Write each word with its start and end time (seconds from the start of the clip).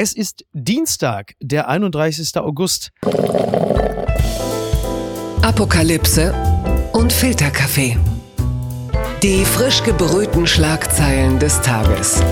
Es 0.00 0.12
ist 0.12 0.44
Dienstag, 0.52 1.34
der 1.40 1.68
31. 1.68 2.36
August. 2.36 2.92
Apokalypse 5.42 6.32
und 6.92 7.12
Filterkaffee. 7.12 7.98
Die 9.24 9.44
frisch 9.44 9.82
gebrühten 9.82 10.46
Schlagzeilen 10.46 11.40
des 11.40 11.60
Tages. 11.62 12.22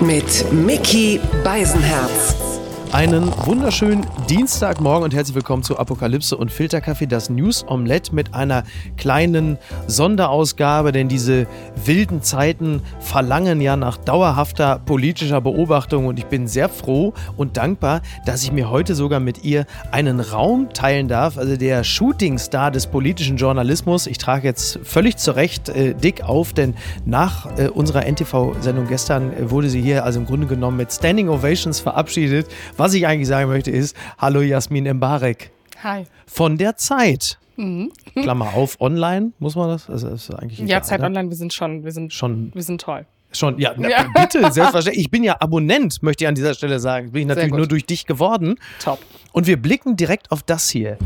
Mit 0.00 0.50
Mickey 0.54 1.20
Beisenherz. 1.44 2.51
Einen 2.92 3.32
wunderschönen 3.46 4.06
Dienstagmorgen 4.28 5.04
und 5.04 5.14
herzlich 5.14 5.34
willkommen 5.34 5.62
zu 5.62 5.78
Apokalypse 5.78 6.36
und 6.36 6.52
Filterkaffee, 6.52 7.06
das 7.06 7.30
News 7.30 7.64
Omelette 7.66 8.14
mit 8.14 8.34
einer 8.34 8.64
kleinen 8.98 9.56
Sonderausgabe, 9.86 10.92
denn 10.92 11.08
diese 11.08 11.46
wilden 11.86 12.20
Zeiten 12.20 12.82
verlangen 13.00 13.62
ja 13.62 13.76
nach 13.76 13.96
dauerhafter 13.96 14.78
politischer 14.78 15.40
Beobachtung 15.40 16.04
und 16.04 16.18
ich 16.18 16.26
bin 16.26 16.46
sehr 16.46 16.68
froh 16.68 17.14
und 17.38 17.56
dankbar, 17.56 18.02
dass 18.26 18.42
ich 18.42 18.52
mir 18.52 18.68
heute 18.68 18.94
sogar 18.94 19.20
mit 19.20 19.42
ihr 19.42 19.64
einen 19.90 20.20
Raum 20.20 20.68
teilen 20.74 21.08
darf, 21.08 21.38
also 21.38 21.56
der 21.56 21.84
Shootingstar 21.84 22.70
des 22.70 22.88
politischen 22.88 23.38
Journalismus. 23.38 24.06
Ich 24.06 24.18
trage 24.18 24.46
jetzt 24.46 24.78
völlig 24.82 25.16
zu 25.16 25.34
Recht 25.34 25.70
äh, 25.70 25.94
dick 25.94 26.24
auf, 26.24 26.52
denn 26.52 26.74
nach 27.06 27.56
äh, 27.56 27.68
unserer 27.68 28.04
NTV-Sendung 28.04 28.86
gestern 28.86 29.32
äh, 29.32 29.50
wurde 29.50 29.70
sie 29.70 29.80
hier 29.80 30.04
also 30.04 30.20
im 30.20 30.26
Grunde 30.26 30.46
genommen 30.46 30.76
mit 30.76 30.92
Standing 30.92 31.30
Ovations 31.30 31.80
verabschiedet. 31.80 32.48
Was 32.82 32.94
ich 32.94 33.06
eigentlich 33.06 33.28
sagen 33.28 33.48
möchte 33.48 33.70
ist, 33.70 33.94
hallo 34.18 34.40
Jasmin 34.40 34.92
Mbarek. 34.94 35.52
Hi. 35.84 36.02
Von 36.26 36.58
der 36.58 36.76
Zeit. 36.76 37.38
Mhm. 37.54 37.92
Klammer 38.14 38.54
auf, 38.54 38.80
online, 38.80 39.30
muss 39.38 39.54
man 39.54 39.68
das? 39.68 39.88
Also, 39.88 40.08
das 40.08 40.28
ist 40.28 40.34
eigentlich 40.34 40.58
ja, 40.58 40.64
egal, 40.64 40.82
Zeit 40.82 40.98
ne? 40.98 41.06
online, 41.06 41.28
wir 41.30 41.36
sind 41.36 41.52
schon, 41.52 41.84
wir 41.84 41.92
sind 41.92 42.12
schon, 42.12 42.50
wir 42.52 42.62
sind 42.64 42.80
toll. 42.80 43.06
Schon, 43.30 43.56
ja, 43.60 43.72
na, 43.76 43.88
ja. 43.88 44.06
bitte, 44.20 44.40
selbstverständlich. 44.52 45.04
Ich 45.04 45.12
bin 45.12 45.22
ja 45.22 45.36
Abonnent, 45.38 46.02
möchte 46.02 46.24
ich 46.24 46.28
an 46.28 46.34
dieser 46.34 46.54
Stelle 46.54 46.80
sagen. 46.80 47.12
Bin 47.12 47.22
ich 47.22 47.28
natürlich 47.28 47.52
nur 47.52 47.68
durch 47.68 47.86
dich 47.86 48.04
geworden. 48.04 48.56
Top. 48.82 48.98
Und 49.30 49.46
wir 49.46 49.62
blicken 49.62 49.94
direkt 49.94 50.32
auf 50.32 50.42
das 50.42 50.68
hier. 50.68 50.98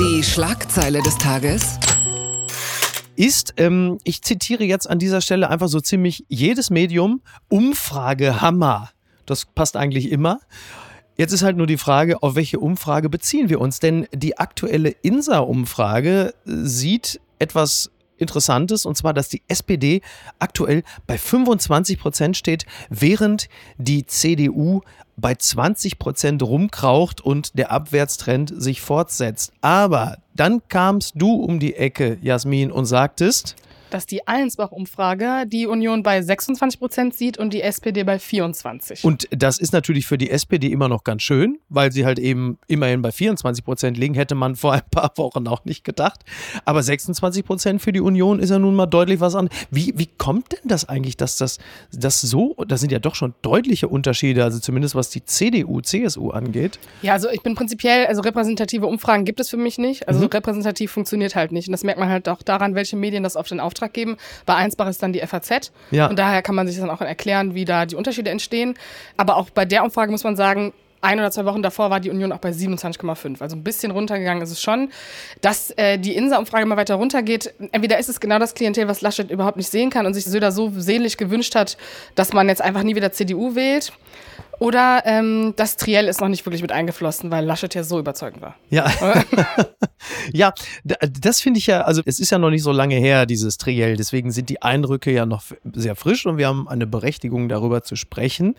Die 0.00 0.24
Schlagzeile 0.24 1.00
des 1.00 1.16
Tages 1.16 1.78
ist, 3.14 3.54
ähm, 3.56 3.98
ich 4.02 4.22
zitiere 4.22 4.64
jetzt 4.64 4.90
an 4.90 4.98
dieser 4.98 5.20
Stelle 5.20 5.48
einfach 5.48 5.68
so 5.68 5.78
ziemlich 5.78 6.24
jedes 6.26 6.70
Medium, 6.70 7.20
Umfragehammer. 7.48 8.90
Das 9.26 9.44
passt 9.44 9.76
eigentlich 9.76 10.10
immer. 10.10 10.40
Jetzt 11.20 11.34
ist 11.34 11.42
halt 11.42 11.58
nur 11.58 11.66
die 11.66 11.76
Frage, 11.76 12.22
auf 12.22 12.34
welche 12.34 12.58
Umfrage 12.58 13.10
beziehen 13.10 13.50
wir 13.50 13.60
uns? 13.60 13.78
Denn 13.78 14.06
die 14.10 14.38
aktuelle 14.38 14.88
INSA-Umfrage 14.88 16.32
sieht 16.46 17.20
etwas 17.38 17.90
Interessantes, 18.16 18.86
und 18.86 18.96
zwar, 18.96 19.12
dass 19.12 19.28
die 19.28 19.42
SPD 19.46 20.00
aktuell 20.38 20.82
bei 21.06 21.18
25 21.18 21.98
Prozent 21.98 22.38
steht, 22.38 22.64
während 22.88 23.50
die 23.76 24.06
CDU 24.06 24.80
bei 25.18 25.34
20 25.34 25.98
Prozent 25.98 26.42
rumkraucht 26.42 27.20
und 27.20 27.58
der 27.58 27.70
Abwärtstrend 27.70 28.54
sich 28.56 28.80
fortsetzt. 28.80 29.52
Aber 29.60 30.16
dann 30.34 30.62
kamst 30.68 31.12
du 31.16 31.34
um 31.34 31.60
die 31.60 31.76
Ecke, 31.76 32.16
Jasmin, 32.22 32.72
und 32.72 32.86
sagtest, 32.86 33.56
dass 33.90 34.06
die 34.06 34.26
Allensbach-Umfrage 34.26 35.46
die 35.46 35.66
Union 35.66 36.02
bei 36.02 36.22
26 36.22 36.78
Prozent 36.78 37.14
sieht 37.14 37.38
und 37.38 37.52
die 37.52 37.62
SPD 37.62 38.04
bei 38.04 38.18
24. 38.18 39.04
Und 39.04 39.28
das 39.30 39.58
ist 39.58 39.72
natürlich 39.72 40.06
für 40.06 40.18
die 40.18 40.30
SPD 40.30 40.68
immer 40.68 40.88
noch 40.88 41.04
ganz 41.04 41.22
schön, 41.22 41.58
weil 41.68 41.92
sie 41.92 42.04
halt 42.04 42.18
eben 42.18 42.58
immerhin 42.66 43.02
bei 43.02 43.12
24 43.12 43.64
Prozent 43.64 43.98
liegen, 43.98 44.14
hätte 44.14 44.34
man 44.34 44.56
vor 44.60 44.72
ein 44.72 44.82
paar 44.90 45.12
Wochen 45.16 45.46
auch 45.46 45.64
nicht 45.64 45.84
gedacht. 45.84 46.20
Aber 46.64 46.82
26 46.82 47.44
Prozent 47.44 47.82
für 47.82 47.92
die 47.92 48.00
Union 48.00 48.40
ist 48.40 48.50
ja 48.50 48.58
nun 48.58 48.74
mal 48.74 48.86
deutlich 48.86 49.20
was 49.20 49.34
anderes. 49.34 49.58
Wie, 49.70 49.92
wie 49.96 50.06
kommt 50.06 50.52
denn 50.52 50.68
das 50.68 50.88
eigentlich, 50.88 51.16
dass 51.16 51.36
das, 51.36 51.58
das 51.92 52.20
so, 52.20 52.54
das 52.66 52.80
sind 52.80 52.92
ja 52.92 52.98
doch 52.98 53.14
schon 53.14 53.34
deutliche 53.42 53.88
Unterschiede, 53.88 54.44
also 54.44 54.58
zumindest 54.58 54.94
was 54.94 55.10
die 55.10 55.24
CDU, 55.24 55.80
CSU 55.80 56.30
angeht? 56.30 56.78
Ja, 57.02 57.14
also 57.14 57.28
ich 57.30 57.42
bin 57.42 57.54
prinzipiell, 57.54 58.06
also 58.06 58.22
repräsentative 58.22 58.86
Umfragen 58.86 59.24
gibt 59.24 59.40
es 59.40 59.50
für 59.50 59.56
mich 59.56 59.78
nicht. 59.78 60.08
Also 60.08 60.20
mhm. 60.20 60.26
repräsentativ 60.26 60.90
funktioniert 60.90 61.34
halt 61.34 61.52
nicht. 61.52 61.68
Und 61.68 61.72
das 61.72 61.84
merkt 61.84 61.98
man 61.98 62.08
halt 62.08 62.28
auch 62.28 62.42
daran, 62.42 62.74
welche 62.74 62.96
Medien 62.96 63.22
das 63.22 63.36
auf 63.36 63.48
den 63.48 63.60
Auftrag 63.60 63.79
Auftrag 63.80 63.92
geben. 63.92 64.16
Bei 64.46 64.54
Einsbach 64.54 64.88
ist 64.88 65.02
dann 65.02 65.12
die 65.12 65.20
FAZ. 65.20 65.72
Ja. 65.90 66.06
Und 66.08 66.18
daher 66.18 66.42
kann 66.42 66.54
man 66.54 66.66
sich 66.66 66.78
dann 66.78 66.90
auch 66.90 67.00
erklären, 67.00 67.54
wie 67.54 67.64
da 67.64 67.86
die 67.86 67.96
Unterschiede 67.96 68.30
entstehen. 68.30 68.74
Aber 69.16 69.36
auch 69.36 69.50
bei 69.50 69.64
der 69.64 69.82
Umfrage 69.84 70.10
muss 70.10 70.24
man 70.24 70.36
sagen, 70.36 70.72
ein 71.00 71.18
oder 71.18 71.30
zwei 71.30 71.44
Wochen 71.44 71.62
davor 71.62 71.90
war 71.90 72.00
die 72.00 72.10
Union 72.10 72.32
auch 72.32 72.38
bei 72.38 72.50
27,5. 72.50 73.40
Also 73.40 73.56
ein 73.56 73.64
bisschen 73.64 73.90
runtergegangen 73.90 74.42
ist 74.42 74.50
es 74.50 74.60
schon. 74.60 74.90
Dass 75.40 75.70
äh, 75.72 75.98
die 75.98 76.14
Insa-Umfrage 76.14 76.66
mal 76.66 76.76
weiter 76.76 76.96
runtergeht, 76.96 77.54
entweder 77.72 77.98
ist 77.98 78.08
es 78.08 78.20
genau 78.20 78.38
das 78.38 78.54
Klientel, 78.54 78.88
was 78.88 79.00
Laschet 79.00 79.30
überhaupt 79.30 79.56
nicht 79.56 79.70
sehen 79.70 79.90
kann 79.90 80.06
und 80.06 80.14
sich 80.14 80.24
Söder 80.24 80.52
so 80.52 80.72
sehnlich 80.76 81.16
gewünscht 81.16 81.54
hat, 81.54 81.76
dass 82.14 82.32
man 82.32 82.48
jetzt 82.48 82.62
einfach 82.62 82.82
nie 82.82 82.96
wieder 82.96 83.12
CDU 83.12 83.54
wählt. 83.54 83.92
Oder 84.60 85.02
ähm, 85.06 85.54
das 85.56 85.76
Triell 85.76 86.06
ist 86.06 86.20
noch 86.20 86.28
nicht 86.28 86.44
wirklich 86.44 86.60
mit 86.60 86.70
eingeflossen, 86.70 87.30
weil 87.30 87.46
Laschet 87.46 87.74
ja 87.74 87.82
so 87.82 87.98
überzeugend 87.98 88.42
war. 88.42 88.56
Ja, 88.68 88.92
ja 90.34 90.52
das 91.22 91.40
finde 91.40 91.58
ich 91.58 91.66
ja, 91.66 91.80
also 91.80 92.02
es 92.04 92.20
ist 92.20 92.30
ja 92.30 92.36
noch 92.36 92.50
nicht 92.50 92.62
so 92.62 92.70
lange 92.70 92.96
her, 92.96 93.24
dieses 93.24 93.56
Triell. 93.56 93.96
Deswegen 93.96 94.30
sind 94.30 94.50
die 94.50 94.60
Eindrücke 94.60 95.10
ja 95.12 95.24
noch 95.24 95.44
sehr 95.72 95.96
frisch 95.96 96.26
und 96.26 96.36
wir 96.36 96.46
haben 96.46 96.68
eine 96.68 96.86
Berechtigung 96.86 97.48
darüber 97.48 97.82
zu 97.82 97.96
sprechen. 97.96 98.54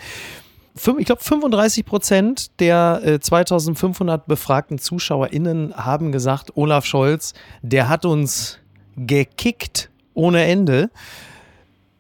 Ich 0.76 1.06
glaube, 1.06 1.22
35 1.22 1.86
Prozent 1.86 2.60
der 2.60 3.02
äh, 3.04 3.20
2500 3.20 4.26
befragten 4.26 4.80
ZuschauerInnen 4.80 5.76
haben 5.76 6.12
gesagt, 6.12 6.56
Olaf 6.56 6.86
Scholz, 6.86 7.34
der 7.62 7.90
hat 7.90 8.06
uns 8.06 8.60
gekickt 8.96 9.90
ohne 10.14 10.44
Ende 10.46 10.90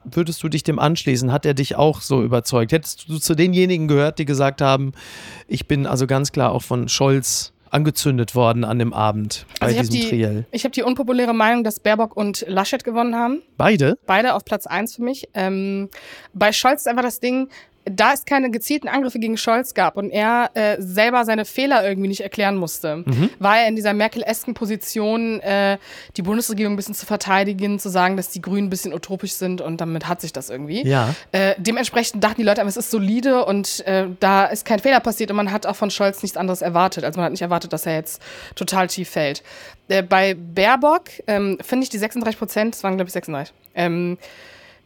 würdest 0.03 0.41
du 0.43 0.49
dich 0.49 0.63
dem 0.63 0.79
anschließen? 0.79 1.31
Hat 1.31 1.45
er 1.45 1.53
dich 1.53 1.75
auch 1.75 2.01
so 2.01 2.23
überzeugt? 2.23 2.71
Hättest 2.71 3.07
du 3.09 3.17
zu 3.17 3.35
denjenigen 3.35 3.87
gehört, 3.87 4.19
die 4.19 4.25
gesagt 4.25 4.61
haben, 4.61 4.93
ich 5.47 5.67
bin 5.67 5.85
also 5.85 6.07
ganz 6.07 6.31
klar 6.31 6.51
auch 6.51 6.63
von 6.63 6.88
Scholz 6.89 7.53
angezündet 7.69 8.35
worden 8.35 8.65
an 8.65 8.79
dem 8.79 8.93
Abend 8.93 9.45
bei 9.59 9.67
also 9.67 9.79
diesem 9.79 9.93
die, 9.93 10.09
Triell? 10.09 10.45
Ich 10.51 10.63
habe 10.65 10.71
die 10.71 10.83
unpopuläre 10.83 11.33
Meinung, 11.33 11.63
dass 11.63 11.79
Baerbock 11.79 12.17
und 12.17 12.43
Laschet 12.47 12.83
gewonnen 12.83 13.15
haben. 13.15 13.41
Beide? 13.57 13.97
Beide 14.05 14.33
auf 14.33 14.43
Platz 14.43 14.67
1 14.67 14.95
für 14.95 15.03
mich. 15.03 15.29
Ähm, 15.33 15.89
bei 16.33 16.51
Scholz 16.51 16.81
ist 16.81 16.88
einfach 16.88 17.03
das 17.03 17.19
Ding, 17.19 17.47
da 17.86 18.14
es 18.14 18.25
keine 18.25 18.52
gezielten 18.52 18.88
Angriffe 18.88 19.19
gegen 19.19 19.38
Scholz 19.38 19.74
gab 19.74 19.97
und 19.97 20.12
er 20.12 20.52
äh, 20.53 20.75
selber 20.80 21.25
seine 21.25 21.46
Fehler 21.46 21.88
irgendwie 21.88 22.08
nicht 22.08 22.22
erklären 22.22 22.56
musste, 22.56 22.97
mhm. 22.97 23.30
war 23.40 23.59
er 23.59 23.68
in 23.68 23.75
dieser 23.75 23.94
Merkel-esken 23.94 24.53
Position, 24.53 25.40
äh, 25.40 25.78
die 26.16 26.22
Bundesregierung 26.22 26.74
ein 26.74 26.75
bisschen 26.75 26.94
zu 26.94 27.06
verteidigen, 27.06 27.80
zu 27.80 27.90
sagen, 27.90 28.18
dass 28.18 28.30
die 28.30 28.42
Grünen 28.42 28.68
ein 28.68 28.69
bisschen 28.69 28.94
utopisch 28.94 29.34
sind 29.34 29.62
und 29.62 29.81
damit 29.81 30.08
hat 30.08 30.22
sich 30.22 30.31
das 30.31 30.50
irgendwie. 30.50 30.86
Ja. 30.86 31.16
Äh, 31.31 31.56
dementsprechend 31.58 32.24
dachten 32.24 32.42
die 32.42 32.44
Leute, 32.44 32.62
es 32.62 32.78
ist 32.78 32.92
solide 32.92 33.46
und 33.46 33.86
äh, 33.88 34.08
da 34.19 34.46
ist 34.46 34.66
kein 34.66 34.80
Fehler 34.80 35.00
passiert 35.00 35.31
und 35.31 35.38
man 35.38 35.52
hat 35.52 35.66
auch 35.66 35.75
von 35.75 35.90
Scholz 35.90 36.22
nichts 36.22 36.38
anderes 36.38 36.62
erwartet. 36.62 37.03
Also 37.03 37.18
man 37.18 37.25
hat 37.25 37.31
nicht 37.31 37.42
erwartet, 37.42 37.74
dass 37.74 37.86
er 37.86 37.96
jetzt 37.96 38.22
total 38.56 38.88
tief 38.88 39.09
fällt. 39.09 39.44
Äh, 39.88 40.03
bei 40.03 40.36
Baerbock 40.36 41.06
ähm, 41.28 41.58
finde 41.62 41.84
ich 41.84 41.90
die 41.90 41.98
36 41.98 42.38
Prozent, 42.38 42.75
das 42.75 42.84
waren 42.84 42.96
glaube 42.96 43.09
ich 43.09 43.13
36, 43.13 43.53
ähm, 43.75 44.18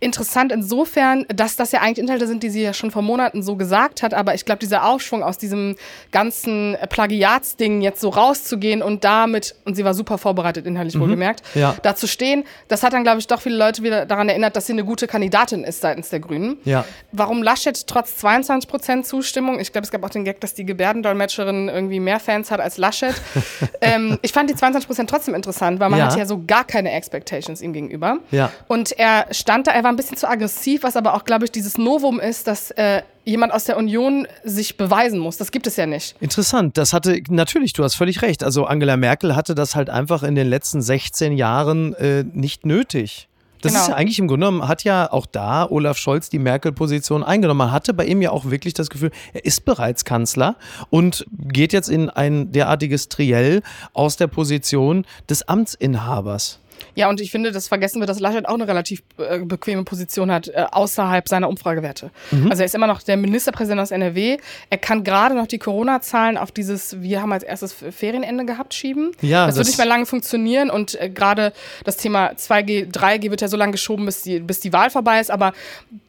interessant 0.06 0.52
insofern, 0.52 1.26
dass 1.28 1.56
das 1.56 1.72
ja 1.72 1.82
eigentlich 1.82 2.00
Inhalte 2.00 2.28
sind, 2.28 2.44
die 2.44 2.50
sie 2.50 2.62
ja 2.62 2.74
schon 2.74 2.92
vor 2.92 3.02
Monaten 3.02 3.42
so 3.42 3.56
gesagt 3.56 4.04
hat. 4.04 4.14
Aber 4.14 4.36
ich 4.36 4.46
glaube, 4.46 4.60
dieser 4.60 4.86
Aufschwung 4.86 5.24
aus 5.24 5.38
diesem 5.38 5.76
ganzen 6.12 6.78
Plagiatsding 6.90 7.82
jetzt 7.82 8.00
so 8.00 8.10
rauszugehen 8.10 8.82
und 8.82 9.04
damit, 9.04 9.56
und 9.66 9.76
sie 9.76 9.84
war 9.84 9.94
super 9.94 10.18
vorbereitet, 10.18 10.66
inhaltlich 10.66 10.96
mhm. 10.96 11.02
wohlgemerkt, 11.02 11.42
ja. 11.56 11.76
da 11.82 11.96
zu 11.96 12.08
stehen, 12.08 12.46
das 12.68 12.84
hat 12.84 12.94
dann, 12.94 13.04
glaube 13.04 13.20
ich, 13.20 13.28
doch 13.28 13.42
viele 13.42 13.58
Leute 13.58 13.82
wieder 13.84 14.06
daran 14.06 14.30
erinnert, 14.30 14.56
dass 14.56 14.68
sie 14.68 14.74
eine 14.74 14.86
gute 14.86 15.08
Kandidatin 15.08 15.64
ist 15.64 15.82
seitens 15.82 16.10
der 16.10 16.20
Grünen. 16.20 16.58
Ja. 16.64 16.86
Warum 17.12 17.42
Laschet 17.42 17.88
trotz 17.88 18.18
22 18.18 18.70
Prozent 18.70 19.06
Zustimmung, 19.08 19.60
ich 19.60 19.72
glaube, 19.72 19.86
es 19.86 19.92
gab 19.92 20.04
auch 20.04 20.10
den 20.10 20.24
Gag, 20.24 20.40
dass 20.40 20.54
die 20.54 20.66
Gebärdendolmetscherin 20.66 21.68
irgendwie 21.68 22.00
mehr 22.00 22.20
Fans 22.20 22.52
hat 22.52 22.60
als 22.60 22.78
Laschet. 22.78 23.16
ähm, 23.82 24.20
ich 24.22 24.32
fand 24.32 24.50
die 24.52 24.56
22 24.56 24.88
Prozent 24.88 25.10
trotzdem 25.10 25.34
interessant, 25.34 25.80
weil 25.80 25.90
man 25.90 26.00
ja. 26.00 26.06
hatte 26.06 26.20
ja 26.20 26.26
so 26.26 26.44
gar 26.46 26.64
keine 26.64 26.92
Expectations 26.92 27.62
ihm 27.62 27.74
gegenüber. 27.74 28.20
Ja. 28.30 28.52
Und 28.68 28.92
er 28.98 29.26
stand 29.32 29.68
da, 29.68 29.72
er 29.72 29.84
war 29.84 29.95
ein 29.96 29.98
bisschen 29.98 30.18
zu 30.18 30.30
aggressiv, 30.30 30.84
was 30.84 30.96
aber 30.96 31.16
auch, 31.16 31.24
glaube 31.24 31.46
ich, 31.46 31.52
dieses 31.52 31.78
Novum 31.78 32.20
ist, 32.20 32.48
dass 32.48 32.72
äh, 32.72 33.02
jemand 33.24 33.54
aus 33.54 33.64
der 33.64 33.78
Union 33.78 34.28
sich 34.44 34.78
beweisen 34.78 35.20
muss. 35.20 35.38
Das 35.38 35.52
gibt 35.52 35.68
es 35.68 35.76
ja 35.76 35.86
nicht. 35.86 36.16
Interessant. 36.20 36.78
Das 36.78 36.94
hatte, 36.94 37.22
natürlich, 37.30 37.74
du 37.74 37.84
hast 37.84 37.96
völlig 37.96 38.22
recht. 38.22 38.44
Also 38.44 38.66
Angela 38.66 38.98
Merkel 38.98 39.36
hatte 39.36 39.56
das 39.56 39.76
halt 39.76 39.90
einfach 39.90 40.24
in 40.24 40.36
den 40.36 40.48
letzten 40.48 40.82
16 40.82 41.34
Jahren 41.38 41.94
äh, 41.96 42.24
nicht 42.24 42.66
nötig. 42.66 43.28
Das 43.66 43.74
genau. 43.74 43.84
ist 43.84 43.90
ja 43.90 43.96
eigentlich 43.96 44.20
im 44.20 44.28
Grunde 44.28 44.46
genommen, 44.46 44.68
hat 44.68 44.84
ja 44.84 45.12
auch 45.12 45.26
da 45.26 45.68
Olaf 45.68 45.98
Scholz 45.98 46.30
die 46.30 46.38
Merkel-Position 46.38 47.24
eingenommen. 47.24 47.58
Man 47.58 47.72
hatte 47.72 47.96
bei 47.96 48.06
ihm 48.06 48.22
ja 48.22 48.30
auch 48.30 48.46
wirklich 48.46 48.76
das 48.76 48.92
Gefühl, 48.92 49.10
er 49.34 49.44
ist 49.44 49.66
bereits 49.66 50.06
Kanzler 50.06 50.56
und 50.92 51.26
geht 51.32 51.74
jetzt 51.74 51.90
in 51.90 52.12
ein 52.12 52.52
derartiges 52.52 53.10
Triell 53.10 53.64
aus 53.94 54.18
der 54.18 54.28
Position 54.28 55.04
des 55.30 55.48
Amtsinhabers. 55.48 56.60
Ja, 56.96 57.10
und 57.10 57.22
ich 57.22 57.30
finde, 57.30 57.52
das 57.52 57.68
vergessen 57.68 58.02
wir, 58.02 58.08
dass 58.08 58.20
Laschet 58.20 58.48
auch 58.48 58.54
eine 58.54 58.68
relativ 58.68 59.04
äh, 59.18 59.40
bequeme 59.40 59.84
Position 59.84 60.32
hat, 60.32 60.48
äh, 60.48 60.66
außerhalb 60.72 61.28
seiner 61.28 61.50
Umfragewerte. 61.50 62.10
Mhm. 62.32 62.50
Also 62.50 62.64
er 62.64 62.66
ist 62.66 62.76
immer 62.76 62.88
noch 62.88 63.04
der 63.04 63.18
Ministerpräsident 63.18 63.82
aus 63.82 63.92
NRW. 63.92 64.38
Er 64.70 64.78
kann 64.78 65.04
gerade 65.04 65.36
noch 65.36 65.48
die 65.48 65.60
Corona-Zahlen 65.60 66.38
auf 66.38 66.52
dieses, 66.52 67.02
wir 67.02 67.22
haben 67.22 67.34
als 67.34 67.44
erstes 67.44 67.74
Ferienende 67.74 68.46
gehabt, 68.46 68.74
schieben. 68.74 69.12
Ja, 69.22 69.46
das, 69.46 69.56
das 69.56 69.58
wird 69.58 69.68
nicht 69.68 69.78
mehr 69.78 69.88
lange 69.88 70.06
funktionieren 70.06 70.70
und 70.70 71.00
äh, 71.00 71.10
gerade 71.10 71.54
das 71.84 71.98
Thema 71.98 72.32
2G, 72.32 72.92
3G 72.92 73.30
wird 73.30 73.42
ja 73.42 73.48
so 73.48 73.58
lange 73.58 73.74
geschoben, 73.74 74.06
bis 74.06 74.22
die, 74.22 74.40
bis 74.40 74.62
die 74.62 74.72
Wahl 74.74 74.90
vorbei 74.90 75.20
ist. 75.20 75.32
Aber 75.32 75.54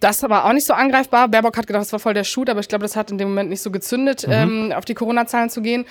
das 0.01 0.23
war 0.23 0.45
auch 0.45 0.53
nicht 0.53 0.67
so 0.67 0.73
angreifbar. 0.73 1.29
Baerbock 1.29 1.57
hat 1.57 1.67
gedacht, 1.67 1.83
das 1.83 1.93
war 1.93 1.99
voll 1.99 2.15
der 2.15 2.25
Shoot, 2.25 2.49
aber 2.49 2.61
ich 2.61 2.69
glaube, 2.69 2.83
das 2.83 2.97
hat 2.97 3.11
in 3.11 3.19
dem 3.19 3.29
Moment 3.29 3.51
nicht 3.51 3.63
so 3.63 3.71
gezündet, 3.71 4.27
mhm. 4.27 4.33
ähm, 4.33 4.73
auf 4.73 4.85
die 4.85 4.95
Corona-Zahlen 4.95 5.51
zu 5.51 5.63
gehen. 5.63 5.85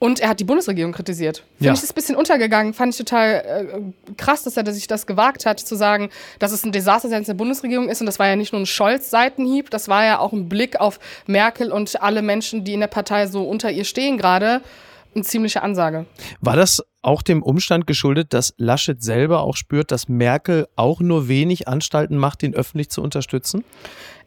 Und 0.00 0.18
er 0.18 0.30
hat 0.30 0.40
die 0.40 0.44
Bundesregierung 0.44 0.92
kritisiert. 0.92 1.44
Finde 1.58 1.66
ja. 1.66 1.72
ich 1.74 1.82
ist 1.82 1.92
ein 1.92 1.94
bisschen 1.94 2.16
untergegangen. 2.16 2.72
Fand 2.72 2.94
ich 2.94 2.98
total 2.98 3.92
äh, 4.08 4.14
krass, 4.16 4.42
dass 4.42 4.56
er 4.56 4.72
sich 4.72 4.86
das 4.86 5.06
gewagt 5.06 5.44
hat, 5.44 5.60
zu 5.60 5.76
sagen, 5.76 6.08
dass 6.38 6.52
es 6.52 6.64
ein 6.64 6.72
Desaster 6.72 7.10
seitens 7.10 7.26
der 7.26 7.34
Bundesregierung 7.34 7.90
ist. 7.90 8.00
Und 8.00 8.06
das 8.06 8.18
war 8.18 8.26
ja 8.26 8.34
nicht 8.34 8.52
nur 8.52 8.62
ein 8.62 8.66
Scholz-Seitenhieb, 8.66 9.68
das 9.68 9.88
war 9.88 10.06
ja 10.06 10.18
auch 10.18 10.32
ein 10.32 10.48
Blick 10.48 10.80
auf 10.80 10.98
Merkel 11.26 11.70
und 11.70 12.00
alle 12.00 12.22
Menschen, 12.22 12.64
die 12.64 12.72
in 12.72 12.80
der 12.80 12.86
Partei 12.86 13.26
so 13.26 13.44
unter 13.44 13.70
ihr 13.70 13.84
stehen 13.84 14.16
gerade. 14.16 14.62
Eine 15.14 15.24
ziemliche 15.24 15.62
Ansage. 15.62 16.06
War 16.40 16.56
das 16.56 16.82
auch 17.02 17.20
dem 17.22 17.42
Umstand 17.42 17.86
geschuldet, 17.86 18.32
dass 18.32 18.54
Laschet 18.56 19.02
selber 19.02 19.40
auch 19.40 19.56
spürt, 19.56 19.90
dass 19.90 20.08
Merkel 20.08 20.66
auch 20.76 21.00
nur 21.00 21.28
wenig 21.28 21.68
Anstalten 21.68 22.16
macht, 22.16 22.42
ihn 22.42 22.54
öffentlich 22.54 22.88
zu 22.88 23.02
unterstützen? 23.02 23.64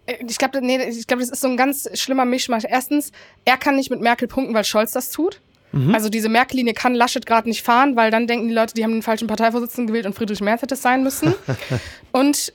Äh, 0.06 0.24
ich 0.28 0.38
glaube, 0.38 0.62
nee, 0.62 0.84
ich 0.84 1.08
glaube, 1.08 1.22
das 1.22 1.32
ist 1.32 1.42
so 1.42 1.48
ein 1.48 1.58
ganz 1.58 1.90
schlimmer 2.00 2.26
Mischmasch. 2.26 2.66
Erstens, 2.68 3.12
er 3.46 3.58
kann 3.58 3.76
nicht 3.76 3.90
mit 3.90 4.02
Merkel 4.02 4.28
punkten, 4.28 4.54
weil 4.54 4.66
Scholz 4.66 4.92
das 4.92 5.10
tut. 5.10 5.42
Mhm. 5.74 5.94
Also 5.94 6.10
diese 6.10 6.30
Merkel-Linie 6.30 6.74
kann 6.74 6.96
Laschet 6.96 7.26
gerade 7.26 7.50
nicht 7.50 7.64
fahren, 7.64 7.96
weil 7.96 8.12
dann 8.12 8.28
denken 8.28 8.48
die 8.48 8.54
Leute, 8.54 8.74
die 8.74 8.84
haben 8.84 8.94
den 8.94 9.02
falschen 9.02 9.28
Parteivorsitzenden 9.28 9.88
gewählt 9.88 10.06
und 10.06 10.14
Friedrich 10.14 10.40
Merz 10.40 10.62
hätte 10.62 10.76
es 10.76 10.82
sein 10.82 11.04
müssen. 11.04 11.34
und 12.12 12.54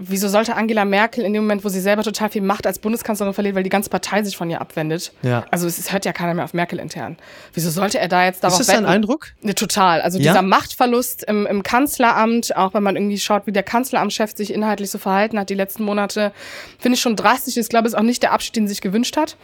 wieso 0.00 0.28
sollte 0.28 0.56
Angela 0.56 0.84
Merkel 0.84 1.24
in 1.24 1.32
dem 1.32 1.42
Moment, 1.42 1.64
wo 1.64 1.68
sie 1.68 1.80
selber 1.80 2.02
total 2.02 2.30
viel 2.30 2.42
Macht 2.42 2.66
als 2.66 2.78
Bundeskanzlerin 2.78 3.34
verliert, 3.34 3.54
weil 3.54 3.62
die 3.62 3.70
ganze 3.70 3.90
Partei 3.90 4.22
sich 4.22 4.36
von 4.36 4.48
ihr 4.50 4.60
abwendet? 4.60 5.12
Ja. 5.22 5.44
Also 5.50 5.66
es, 5.66 5.78
es 5.78 5.92
hört 5.92 6.04
ja 6.04 6.12
keiner 6.12 6.34
mehr 6.34 6.44
auf 6.44 6.54
Merkel 6.54 6.78
intern. 6.78 7.16
Wieso 7.54 7.70
sollte 7.70 7.98
er 7.98 8.08
da 8.08 8.24
jetzt 8.24 8.42
darauf 8.42 8.58
Ist 8.58 8.68
das 8.68 8.76
dein 8.76 8.86
Eindruck? 8.86 9.28
Ne, 9.42 9.54
total. 9.54 10.00
Also 10.02 10.18
ja? 10.18 10.32
dieser 10.32 10.42
Machtverlust 10.42 11.24
im, 11.24 11.46
im 11.46 11.62
Kanzleramt, 11.62 12.56
auch 12.56 12.74
wenn 12.74 12.82
man 12.82 12.96
irgendwie 12.96 13.18
schaut, 13.18 13.46
wie 13.46 13.52
der 13.52 13.62
Kanzleramtschef 13.62 14.36
sich 14.36 14.52
inhaltlich 14.52 14.90
so 14.90 14.98
verhalten 14.98 15.38
hat 15.38 15.50
die 15.50 15.54
letzten 15.54 15.84
Monate, 15.84 16.32
finde 16.78 16.96
ich 16.96 17.02
schon 17.02 17.16
drastisch. 17.16 17.56
Ich 17.56 17.68
glaube, 17.68 17.86
es 17.86 17.94
ist 17.94 17.98
auch 17.98 18.04
nicht 18.04 18.22
der 18.22 18.32
Abschied, 18.32 18.56
den 18.56 18.66
sie 18.66 18.74
sich 18.74 18.80
gewünscht 18.80 19.16
hat. 19.16 19.36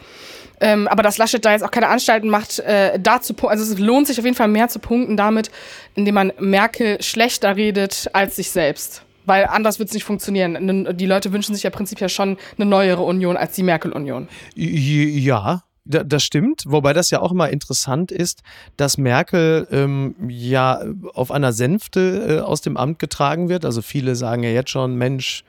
Ähm, 0.61 0.89
aber 0.89 1.03
dass 1.03 1.19
Laschet 1.19 1.45
da 1.45 1.53
jetzt 1.53 1.63
auch 1.63 1.71
keine 1.71 1.89
Anstalten 1.89 2.31
macht, 2.31 2.61
äh, 2.61 2.99
da 2.99 3.21
zu 3.21 3.35
also 3.47 3.63
es 3.63 3.79
lohnt 3.79 4.07
sich 4.07 4.19
auf 4.19 4.25
jeden 4.25 4.37
Fall 4.37 4.49
mehr 4.49 4.69
zu 4.69 4.79
punkten 4.79 5.17
damit, 5.17 5.51
indem 5.95 6.15
man 6.15 6.33
Merkel 6.39 7.03
schlechter 7.03 7.57
redet 7.57 8.09
als 8.13 8.37
sich 8.37 8.51
selbst. 8.51 9.06
Weil 9.27 9.47
anders 9.47 9.79
wird 9.79 9.89
es 9.89 9.95
nicht 9.95 10.05
funktionieren. 10.05 10.97
Die 10.97 11.07
Leute 11.07 11.33
wünschen 11.33 11.55
sich 11.55 11.65
ja 11.65 11.71
prinzipiell 11.71 12.09
schon 12.09 12.39
eine 12.57 12.67
neuere 12.67 13.03
Union 13.03 13.37
als 13.37 13.55
die 13.55 13.63
Merkel-Union. 13.63 14.29
Ja, 14.55 15.63
das 15.85 16.25
stimmt, 16.25 16.65
wobei 16.67 16.93
das 16.93 17.11
ja 17.11 17.21
auch 17.21 17.31
immer 17.31 17.49
interessant 17.51 18.11
ist, 18.11 18.43
dass 18.77 18.99
Merkel 18.99 19.69
ähm, 19.71 20.17
ja 20.27 20.83
auf 21.15 21.31
einer 21.31 21.53
Sänfte 21.53 22.39
äh, 22.39 22.41
aus 22.41 22.61
dem 22.61 22.77
Amt 22.77 22.99
getragen 22.99 23.49
wird. 23.49 23.65
Also 23.65 23.83
viele 23.83 24.17
sagen 24.17 24.43
ja 24.43 24.51
jetzt 24.51 24.71
schon, 24.71 24.97
Mensch, 24.97 25.45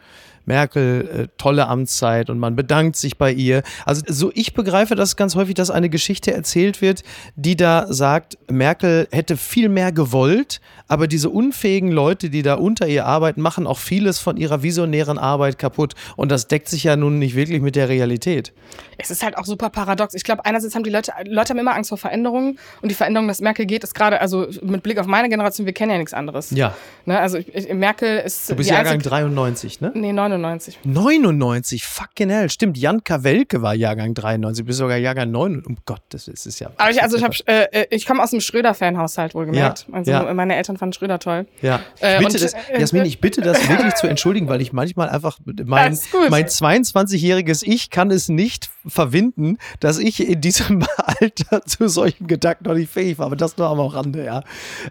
Merkel, 0.48 1.08
äh, 1.08 1.28
tolle 1.38 1.68
Amtszeit 1.68 2.30
und 2.30 2.40
man 2.40 2.56
bedankt 2.56 2.96
sich 2.96 3.18
bei 3.18 3.32
ihr. 3.32 3.64
Also 3.86 4.02
so 4.08 4.32
ich 4.34 4.54
begreife 4.54 4.96
das 4.96 5.16
ganz 5.16 5.36
häufig, 5.36 5.56
dass 5.56 5.70
eine 5.70 5.90
Geschichte 5.90 6.34
erzählt 6.34 6.82
wird, 6.82 7.04
die 7.36 7.56
da 7.56 7.86
sagt, 7.94 8.38
Merkel 8.50 9.08
hätte 9.12 9.38
viel 9.38 9.70
mehr 9.70 9.92
gewollt, 9.92 10.62
aber 10.88 11.08
diese 11.08 11.30
unfähigen 11.30 11.92
Leute, 11.92 12.30
die 12.30 12.42
da 12.42 12.56
unter 12.56 12.88
ihr 12.88 13.06
arbeiten, 13.06 13.42
machen 13.42 13.68
auch 13.68 13.78
vieles 13.78 14.20
von 14.20 14.38
ihrer 14.38 14.64
visionären 14.64 15.18
Arbeit 15.18 15.60
kaputt 15.60 15.96
und 16.16 16.32
das 16.32 16.48
deckt 16.48 16.70
sich 16.70 16.86
ja 16.86 16.96
nun 16.96 17.20
nicht 17.20 17.36
wirklich 17.36 17.62
mit 17.62 17.76
der 17.76 17.90
Realität. 17.90 18.54
Es 18.98 19.12
ist 19.12 19.24
halt 19.24 19.38
auch 19.38 19.46
super 19.46 19.70
paradox. 19.70 20.14
Ich 20.14 20.24
glaube, 20.24 20.46
einerseits 20.46 20.74
haben 20.76 20.84
die 20.84 20.90
Leute, 20.90 21.12
Leute 21.26 21.50
haben 21.50 21.60
immer 21.60 21.76
Angst 21.76 21.90
vor 21.90 21.98
Veränderungen 21.98 22.58
und 22.82 22.90
die 22.90 22.96
Veränderung, 22.96 23.28
dass 23.28 23.42
Merkel 23.42 23.66
geht, 23.66 23.84
ist 23.84 23.94
gerade, 23.94 24.22
also 24.22 24.48
mit 24.62 24.82
Blick 24.82 24.98
auf 24.98 25.08
meine 25.08 25.30
Generation, 25.30 25.66
wir 25.66 25.74
kennen 25.74 25.92
ja 25.92 25.98
nichts 25.98 26.14
anderes. 26.14 26.52
Ja. 26.52 26.74
Ne, 27.06 27.20
also 27.20 27.38
ich, 27.38 27.54
ich, 27.54 27.74
Merkel 27.74 28.20
ist. 28.20 28.50
Du 28.50 28.56
bist 28.56 28.70
Jahrgang 28.70 29.00
93, 29.00 29.82
ne? 29.82 29.92
Nee, 29.94 30.14
99. 30.14 30.37
99. 30.42 30.80
99, 30.84 31.86
fucking 31.86 32.30
hell. 32.30 32.50
Stimmt, 32.50 32.78
Jan 32.78 33.04
Kawelke 33.04 33.62
war 33.62 33.74
Jahrgang 33.74 34.14
93, 34.14 34.66
bist 34.66 34.80
sogar 34.80 34.98
Jahrgang 34.98 35.32
9. 35.32 35.64
Um 35.66 35.78
Gott, 35.86 36.02
das 36.10 36.28
ist, 36.28 36.46
ist 36.46 36.60
ja. 36.60 36.72
Aber 36.78 36.90
ich, 36.90 37.02
also 37.02 37.18
ich, 37.18 37.24
hab, 37.24 37.34
äh, 37.48 37.64
äh, 37.72 37.88
ich 37.90 38.06
komme 38.06 38.24
aus 38.24 38.32
einem 38.32 38.42
Schröder-Fanhaushalt 38.42 39.36
wohlgemerkt. 39.36 39.86
Ja, 39.88 39.94
also 39.94 40.12
ja. 40.12 40.34
meine 40.34 40.56
Eltern 40.56 40.78
fanden 40.78 40.94
Schröder 40.94 41.20
toll. 41.20 41.48
Ja. 41.62 41.82
Äh, 42.00 42.20
bitte 42.20 42.40
das, 42.40 42.54
äh, 42.54 42.80
Jasmin, 42.80 43.06
ich 43.06 43.20
bitte 43.20 43.42
das 43.42 43.68
wirklich 43.70 43.96
zu 43.96 44.08
entschuldigen, 44.08 44.48
weil 44.48 44.62
ich 44.62 44.74
manchmal 44.74 45.10
einfach 45.10 45.40
mein, 45.46 45.98
mein 46.30 46.46
22-jähriges 46.46 47.64
Ich 47.64 47.90
kann 47.90 48.12
es 48.12 48.30
nicht 48.30 48.70
verwinden, 48.86 49.58
dass 49.80 50.00
ich 50.00 50.28
in 50.28 50.42
diesem 50.42 50.86
Alter 50.98 51.66
zu 51.66 51.88
solchen 51.88 52.28
Gedanken 52.28 52.66
noch 52.66 52.76
nicht 52.76 52.92
fähig 52.92 53.18
war. 53.20 53.28
Aber 53.28 53.36
das 53.36 53.58
nur 53.58 53.68
am 53.68 53.80
Rande, 53.80 54.26
ja. 54.26 54.44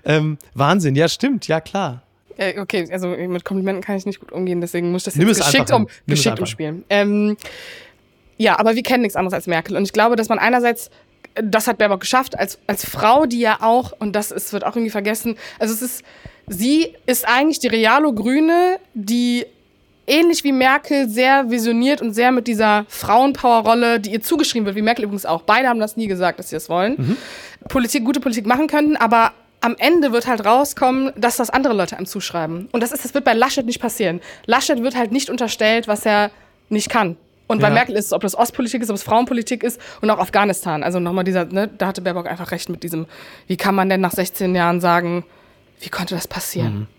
Ähm, 0.05 0.39
Wahnsinn, 0.55 0.95
ja, 0.95 1.09
stimmt, 1.09 1.49
ja 1.49 1.61
klar. 1.61 2.03
Äh, 2.37 2.61
okay, 2.61 2.87
also 2.91 3.09
mit 3.09 3.45
Komplimenten 3.45 3.83
kann 3.83 3.97
ich 3.97 4.07
nicht 4.07 4.21
gut 4.21 4.33
umgehen, 4.33 4.61
deswegen 4.61 4.93
muss 4.93 5.03
ich 5.03 5.05
das 5.07 5.15
jetzt 5.15 5.25
Nimm 5.25 5.35
geschickt, 5.35 5.73
um, 5.73 5.89
geschickt 6.07 6.39
umspielen. 6.39 6.85
Ähm, 6.91 7.37
ja, 8.37 8.59
aber 8.59 8.75
wir 8.75 8.83
kennen 8.83 9.03
nichts 9.03 9.17
anderes 9.17 9.35
als 9.35 9.47
Merkel. 9.47 9.77
Und 9.77 9.85
ich 9.85 9.93
glaube, 9.93 10.17
dass 10.17 10.29
man 10.29 10.39
einerseits, 10.39 10.91
das 11.35 11.67
hat 11.67 11.79
Baerbock 11.79 12.01
geschafft, 12.01 12.39
als, 12.39 12.59
als 12.67 12.85
Frau, 12.85 13.27
die 13.27 13.41
ja 13.41 13.59
auch, 13.63 13.93
und 13.99 14.15
das 14.15 14.31
ist, 14.31 14.53
wird 14.53 14.65
auch 14.65 14.77
irgendwie 14.77 14.91
vergessen, 14.91 15.37
also 15.59 15.73
es 15.73 15.83
ist, 15.83 16.05
sie 16.47 16.95
ist 17.07 17.27
eigentlich 17.27 17.59
die 17.59 17.69
Realo-Grüne, 17.69 18.79
die 18.95 19.47
ähnlich 20.07 20.45
wie 20.45 20.53
Merkel 20.53 21.09
sehr 21.09 21.51
visioniert 21.51 22.01
und 22.01 22.13
sehr 22.13 22.31
mit 22.31 22.47
dieser 22.47 22.85
Frauenpower-Rolle, 22.89 23.99
die 23.99 24.13
ihr 24.13 24.23
zugeschrieben 24.23 24.67
wird, 24.67 24.77
wie 24.77 24.83
Merkel 24.83 25.05
übrigens 25.05 25.27
auch. 25.27 25.43
Beide 25.43 25.69
haben 25.69 25.81
das 25.81 25.97
nie 25.97 26.07
gesagt, 26.07 26.39
dass 26.39 26.51
sie 26.51 26.57
das 26.57 26.69
wollen. 26.69 26.95
Mhm. 26.97 27.17
Politik, 27.69 28.05
gute 28.05 28.21
Politik 28.21 28.47
machen 28.47 28.69
könnten, 28.69 28.97
aber 28.97 29.33
am 29.67 29.75
Ende 29.79 30.13
wird 30.13 30.29
halt 30.29 30.45
rauskommen, 30.45 31.11
dass 31.17 31.37
das 31.37 31.51
andere 31.51 31.75
Leute 31.75 31.97
einem 31.97 32.07
zuschreiben. 32.07 32.69
Und 32.71 32.85
das 32.85 32.93
ist, 32.93 33.05
das 33.05 33.15
wird 33.15 33.25
bei 33.25 33.33
Laschet 33.35 33.67
nicht 33.67 33.81
passieren. 33.81 34.21
Laschet 34.47 34.81
wird 34.81 34.95
halt 34.95 35.11
nicht 35.11 35.29
unterstellt, 35.29 35.89
was 35.89 36.07
er 36.07 36.31
nicht 36.69 36.89
kann. 36.89 37.17
Und 37.49 37.61
bei 37.61 37.67
ja. 37.67 37.75
Merkel 37.75 37.97
ist 37.97 38.07
es, 38.07 38.13
ob 38.13 38.23
das 38.23 38.37
Ostpolitik 38.37 38.81
ist, 38.81 38.91
ob 38.91 38.97
es 38.97 39.03
Frauenpolitik 39.03 39.65
ist 39.65 39.81
und 40.01 40.11
auch 40.11 40.21
Afghanistan. 40.21 40.85
Also 40.85 41.01
nochmal 41.01 41.25
dieser, 41.25 41.47
ne, 41.47 41.67
da 41.67 41.89
hatte 41.89 42.01
Baerbock 42.01 42.29
einfach 42.29 42.53
recht 42.53 42.69
mit 42.69 42.85
diesem, 42.85 43.07
wie 43.49 43.57
kann 43.57 43.75
man 43.75 43.89
denn 43.89 44.01
nach 44.01 44.13
16 44.13 44.55
Jahren 44.55 44.81
sagen, 44.81 45.25
wie 45.81 45.89
konnte 45.89 46.15
das 46.15 46.29
passieren? 46.29 46.75
Mhm. 46.75 46.96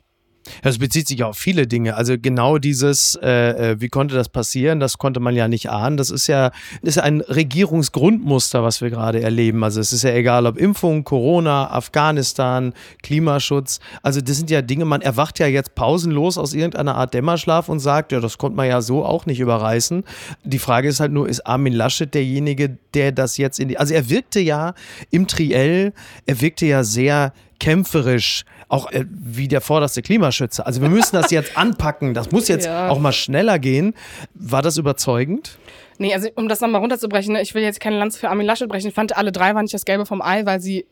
Das 0.62 0.78
bezieht 0.78 1.08
sich 1.08 1.24
auf 1.24 1.38
viele 1.38 1.68
Dinge. 1.68 1.96
Also 1.96 2.16
genau 2.20 2.58
dieses, 2.58 3.18
äh, 3.22 3.72
äh, 3.72 3.82
wie 3.82 3.90
konnte 3.90 4.16
das 4.16 4.30
passieren, 4.30 4.80
das 4.80 4.98
konnte 4.98 5.20
man 5.20 5.36
ja 5.36 5.48
nicht 5.48 5.70
ahnen. 5.70 5.98
Das 5.98 6.10
ist 6.10 6.28
ja, 6.28 6.52
ist 6.82 7.00
ein 7.00 7.22
Regierungsgrundmuster, 7.22 8.64
was 8.64 8.82
wir 8.82 8.90
gerade 8.90 9.22
erleben. 9.22 9.64
Also 9.64 9.80
es 9.80 9.94
ist 9.94 10.04
ja 10.04 10.12
egal, 10.12 10.46
ob 10.46 10.58
Impfung, 10.58 11.04
Corona, 11.04 11.72
Afghanistan, 11.72 12.74
Klimaschutz. 13.04 13.80
Also 14.02 14.22
das 14.22 14.38
sind 14.38 14.50
ja 14.50 14.62
Dinge, 14.62 14.86
man 14.86 15.02
erwacht 15.02 15.40
ja 15.40 15.48
jetzt 15.48 15.76
pausenlos 15.76 16.38
aus 16.38 16.54
irgendeiner 16.54 16.96
Art 16.96 17.14
Dämmerschlaf 17.14 17.70
und 17.70 17.80
sagt, 17.80 18.12
ja, 18.12 18.20
das 18.20 18.38
konnte 18.38 18.58
man 18.58 18.68
ja 18.68 18.82
so 18.82 19.06
auch 19.06 19.26
nicht 19.26 19.40
überreißen. 19.40 20.04
Die 20.44 20.60
Frage 20.60 20.88
ist 20.88 21.00
halt 21.00 21.12
nur, 21.12 21.28
ist 21.28 21.46
Armin 21.46 21.74
Laschet 21.74 22.14
derjenige, 22.14 22.78
der 22.94 23.12
das 23.12 23.38
jetzt 23.38 23.60
in 23.60 23.70
die, 23.70 23.78
also 23.78 23.94
er 23.94 24.10
wirkte 24.10 24.40
ja 24.40 24.74
im 25.12 25.28
Triell, 25.28 25.94
er 26.26 26.42
wirkte 26.42 26.66
ja 26.66 26.84
sehr 26.84 27.34
kämpferisch, 27.60 28.46
auch 28.70 28.92
äh, 28.92 29.06
wie 29.10 29.48
der 29.48 29.62
vorderste 29.62 30.02
Klimaschützer. 30.02 30.66
Also 30.66 30.82
wir 30.82 30.90
müssen 30.90 31.16
das 31.16 31.32
jetzt 31.32 31.58
anpacken, 31.58 32.14
das 32.14 32.32
muss 32.32 32.48
jetzt 32.48 32.66
ja. 32.66 32.90
auch 32.90 33.00
mal 33.00 33.14
schneller 33.14 33.60
gehen. 33.60 33.94
War 34.34 34.62
das 34.62 34.78
überzeugend? 34.78 35.58
Nee, 35.98 36.14
also 36.14 36.30
um 36.36 36.48
das 36.48 36.62
nochmal 36.62 36.82
runterzubrechen, 36.82 37.34
ne, 37.34 37.42
ich 37.42 37.56
will 37.56 37.64
jetzt 37.64 37.80
keine 37.80 37.98
Lanze 37.98 38.20
für 38.20 38.30
Armin 38.30 38.46
Laschet 38.46 38.70
brechen. 38.70 38.88
Ich 38.88 38.94
fand, 38.94 39.18
alle 39.18 39.32
drei 39.32 39.56
waren 39.56 39.64
nicht 39.64 39.74
das 39.74 39.86
Gelbe 39.86 40.06
vom 40.06 40.22
Ei, 40.22 40.46
weil 40.46 40.60
sie 40.60 40.86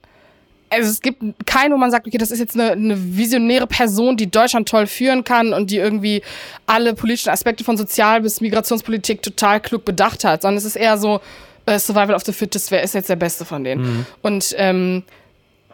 also 0.69 0.89
es 0.89 1.01
gibt 1.01 1.21
keinen, 1.45 1.73
wo 1.73 1.77
man 1.77 1.91
sagt, 1.91 2.07
okay, 2.07 2.17
das 2.17 2.31
ist 2.31 2.39
jetzt 2.39 2.55
eine, 2.55 2.71
eine, 2.71 3.15
visionäre 3.15 3.67
Person, 3.67 4.17
die 4.17 4.29
Deutschland 4.29 4.67
toll 4.67 4.87
führen 4.87 5.23
kann 5.23 5.53
und 5.53 5.69
die 5.69 5.77
irgendwie 5.77 6.23
alle 6.65 6.95
politischen 6.95 7.29
Aspekte 7.29 7.63
von 7.63 7.77
Sozial- 7.77 8.21
bis 8.21 8.41
Migrationspolitik 8.41 9.21
total 9.21 9.61
klug 9.61 9.85
bedacht 9.85 10.23
hat, 10.23 10.41
sondern 10.41 10.57
es 10.57 10.65
ist 10.65 10.75
eher 10.75 10.97
so, 10.97 11.21
äh, 11.65 11.79
Survival 11.79 12.15
of 12.15 12.23
the 12.25 12.33
Fittest, 12.33 12.71
wer 12.71 12.83
ist 12.83 12.93
jetzt 12.93 13.09
der 13.09 13.15
Beste 13.15 13.45
von 13.45 13.63
denen? 13.63 13.81
Mhm. 13.81 14.05
Und 14.21 14.55
ähm, 14.57 15.03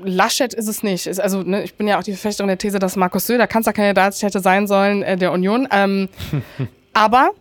Laschet 0.03 0.53
ist 0.53 0.67
es 0.67 0.83
nicht. 0.83 1.07
Ist 1.07 1.19
also, 1.19 1.43
ne, 1.43 1.63
ich 1.63 1.75
bin 1.75 1.87
ja 1.87 1.99
auch 1.99 2.03
die 2.03 2.13
Verfechterin 2.13 2.47
der 2.47 2.57
These, 2.57 2.79
dass 2.79 2.95
Markus 2.95 3.27
Söder 3.27 3.47
Kanzlerkandidat 3.47 4.21
hätte 4.21 4.39
sein 4.39 4.67
sollen 4.67 5.03
äh, 5.03 5.17
der 5.17 5.31
Union. 5.31 5.67
Ähm, 5.71 6.09
aber 6.93 7.31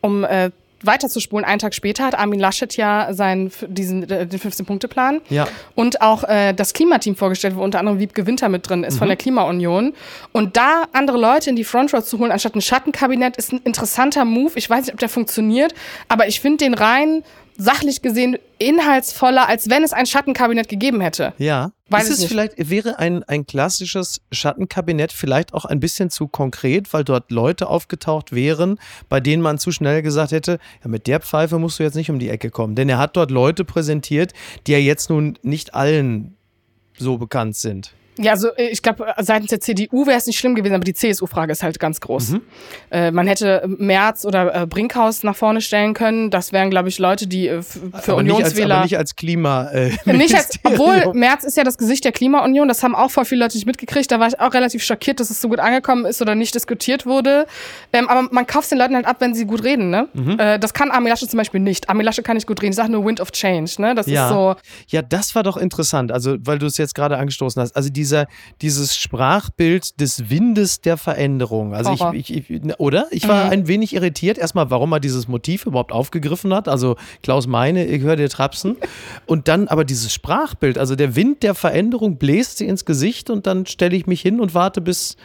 um 0.00 0.24
äh, 0.24 0.50
weiterzuspulen, 0.82 1.44
einen 1.44 1.58
Tag 1.58 1.74
später 1.74 2.04
hat 2.04 2.18
Armin 2.18 2.38
Laschet 2.38 2.76
ja 2.76 3.08
seinen, 3.12 3.50
diesen, 3.66 4.08
äh, 4.10 4.26
den 4.26 4.38
15-Punkte-Plan 4.38 5.20
ja. 5.28 5.48
und 5.74 6.00
auch 6.02 6.24
äh, 6.24 6.52
das 6.52 6.72
Klimateam 6.72 7.16
vorgestellt, 7.16 7.56
wo 7.56 7.62
unter 7.62 7.78
anderem 7.78 7.98
Wiebke 7.98 8.26
Winter 8.26 8.48
mit 8.48 8.68
drin 8.68 8.84
ist 8.84 8.94
mhm. 8.94 8.98
von 8.98 9.08
der 9.08 9.16
Klimaunion. 9.16 9.94
Und 10.32 10.56
da 10.56 10.84
andere 10.92 11.18
Leute 11.18 11.50
in 11.50 11.56
die 11.56 11.64
Frontrow 11.64 12.04
zu 12.04 12.18
holen, 12.18 12.30
anstatt 12.30 12.54
ein 12.54 12.60
Schattenkabinett, 12.60 13.36
ist 13.36 13.52
ein 13.52 13.60
interessanter 13.64 14.24
Move. 14.24 14.52
Ich 14.56 14.68
weiß 14.68 14.86
nicht, 14.86 14.92
ob 14.92 15.00
der 15.00 15.08
funktioniert, 15.08 15.74
aber 16.08 16.28
ich 16.28 16.40
finde 16.40 16.64
den 16.64 16.74
rein 16.74 17.22
sachlich 17.56 18.02
gesehen 18.02 18.38
inhaltsvoller, 18.58 19.48
als 19.48 19.70
wenn 19.70 19.82
es 19.82 19.92
ein 19.92 20.06
Schattenkabinett 20.06 20.68
gegeben 20.68 21.00
hätte. 21.00 21.32
Ja. 21.38 21.72
Weiß 21.88 22.08
ist 22.08 22.18
es 22.18 22.24
vielleicht, 22.24 22.54
wäre 22.70 22.98
ein, 22.98 23.22
ein 23.24 23.46
klassisches 23.46 24.20
Schattenkabinett 24.32 25.12
vielleicht 25.12 25.54
auch 25.54 25.64
ein 25.64 25.78
bisschen 25.78 26.10
zu 26.10 26.26
konkret, 26.26 26.92
weil 26.92 27.04
dort 27.04 27.30
Leute 27.30 27.68
aufgetaucht 27.68 28.32
wären, 28.32 28.80
bei 29.08 29.20
denen 29.20 29.42
man 29.42 29.58
zu 29.58 29.70
schnell 29.70 30.02
gesagt 30.02 30.32
hätte, 30.32 30.58
ja, 30.82 30.88
mit 30.88 31.06
der 31.06 31.20
Pfeife 31.20 31.58
musst 31.58 31.78
du 31.78 31.84
jetzt 31.84 31.94
nicht 31.94 32.10
um 32.10 32.18
die 32.18 32.28
Ecke 32.28 32.50
kommen. 32.50 32.74
Denn 32.74 32.88
er 32.88 32.98
hat 32.98 33.16
dort 33.16 33.30
Leute 33.30 33.64
präsentiert, 33.64 34.32
die 34.66 34.72
ja 34.72 34.78
jetzt 34.78 35.10
nun 35.10 35.38
nicht 35.42 35.74
allen 35.74 36.36
so 36.98 37.18
bekannt 37.18 37.54
sind. 37.56 37.92
Ja, 38.18 38.32
also 38.32 38.48
äh, 38.56 38.68
ich 38.68 38.82
glaube, 38.82 39.06
seitens 39.18 39.50
der 39.50 39.60
CDU 39.60 40.06
wäre 40.06 40.16
es 40.16 40.26
nicht 40.26 40.38
schlimm 40.38 40.54
gewesen, 40.54 40.74
aber 40.74 40.84
die 40.84 40.94
CSU-Frage 40.94 41.52
ist 41.52 41.62
halt 41.62 41.78
ganz 41.78 42.00
groß. 42.00 42.30
Mhm. 42.30 42.42
Äh, 42.90 43.10
man 43.10 43.26
hätte 43.26 43.64
Merz 43.66 44.24
oder 44.24 44.62
äh, 44.62 44.66
Brinkhaus 44.66 45.22
nach 45.22 45.36
vorne 45.36 45.60
stellen 45.60 45.94
können. 45.94 46.30
Das 46.30 46.52
wären, 46.52 46.70
glaube 46.70 46.88
ich, 46.88 46.98
Leute, 46.98 47.26
die 47.26 47.48
äh, 47.48 47.62
für 47.62 47.80
aber 47.92 48.16
Unionswähler. 48.16 48.46
Nicht 48.46 48.56
als, 48.56 48.70
aber 48.70 48.82
nicht 48.84 48.98
als 48.98 49.16
Klima. 49.16 49.68
Äh, 49.70 49.90
nicht 50.12 50.34
als, 50.34 50.58
obwohl 50.62 51.12
Merz 51.14 51.44
ist 51.44 51.56
ja 51.56 51.64
das 51.64 51.78
Gesicht 51.78 52.04
der 52.04 52.12
Klimaunion. 52.12 52.68
Das 52.68 52.82
haben 52.82 52.94
auch 52.94 53.10
voll 53.10 53.24
viele 53.24 53.42
Leute 53.42 53.56
nicht 53.56 53.66
mitgekriegt. 53.66 54.10
Da 54.10 54.20
war 54.20 54.28
ich 54.28 54.40
auch 54.40 54.54
relativ 54.54 54.82
schockiert, 54.82 55.20
dass 55.20 55.30
es 55.30 55.40
so 55.40 55.48
gut 55.48 55.58
angekommen 55.58 56.06
ist 56.06 56.22
oder 56.22 56.34
nicht 56.34 56.54
diskutiert 56.54 57.06
wurde. 57.06 57.46
Ähm, 57.92 58.08
aber 58.08 58.28
man 58.30 58.46
kauft 58.46 58.70
den 58.70 58.78
Leuten 58.78 58.94
halt 58.94 59.06
ab, 59.06 59.16
wenn 59.20 59.34
sie 59.34 59.44
gut 59.46 59.64
reden. 59.64 59.90
Ne? 59.90 60.08
Mhm. 60.14 60.38
Äh, 60.38 60.58
das 60.58 60.74
kann 60.74 60.90
Armin 60.90 61.10
Lasche 61.10 61.28
zum 61.28 61.38
Beispiel 61.38 61.60
nicht. 61.60 61.88
Armin 61.88 62.04
Lasche 62.04 62.22
kann 62.22 62.36
nicht 62.36 62.46
gut 62.46 62.62
reden. 62.62 62.70
Ich 62.70 62.76
sage 62.76 62.90
nur 62.90 63.04
Wind 63.04 63.20
of 63.20 63.32
Change. 63.32 63.74
Ne? 63.78 63.94
Das 63.94 64.06
ja. 64.06 64.26
ist 64.26 64.32
so. 64.32 64.56
Ja, 64.88 65.02
das 65.02 65.34
war 65.34 65.42
doch 65.42 65.56
interessant. 65.56 66.12
Also, 66.12 66.36
weil 66.40 66.58
du 66.58 66.66
es 66.66 66.78
jetzt 66.78 66.94
gerade 66.94 67.16
angestoßen 67.18 67.60
hast. 67.60 67.76
Also 67.76 67.90
dieser, 68.06 68.26
dieses 68.62 68.96
Sprachbild 68.96 70.00
des 70.00 70.30
Windes 70.30 70.80
der 70.80 70.96
Veränderung. 70.96 71.74
Also 71.74 72.12
ich, 72.12 72.30
ich, 72.30 72.50
ich, 72.50 72.78
oder? 72.78 73.06
Ich 73.10 73.26
war 73.26 73.46
mhm. 73.46 73.50
ein 73.50 73.68
wenig 73.68 73.94
irritiert. 73.94 74.38
Erstmal, 74.38 74.70
warum 74.70 74.92
er 74.92 75.00
dieses 75.00 75.26
Motiv 75.26 75.66
überhaupt 75.66 75.90
aufgegriffen 75.90 76.54
hat. 76.54 76.68
Also 76.68 76.96
Klaus 77.22 77.48
Meine, 77.48 77.84
ich 77.84 78.02
höre 78.02 78.16
dir 78.16 78.28
trapsen. 78.28 78.76
Und 79.26 79.48
dann 79.48 79.66
aber 79.66 79.84
dieses 79.84 80.12
Sprachbild. 80.12 80.78
Also 80.78 80.94
der 80.94 81.16
Wind 81.16 81.42
der 81.42 81.54
Veränderung 81.54 82.16
bläst 82.16 82.58
sie 82.58 82.66
ins 82.66 82.84
Gesicht 82.84 83.28
und 83.30 83.46
dann 83.46 83.66
stelle 83.66 83.96
ich 83.96 84.06
mich 84.06 84.20
hin 84.20 84.40
und 84.40 84.54
warte, 84.54 84.80
bis 84.80 85.16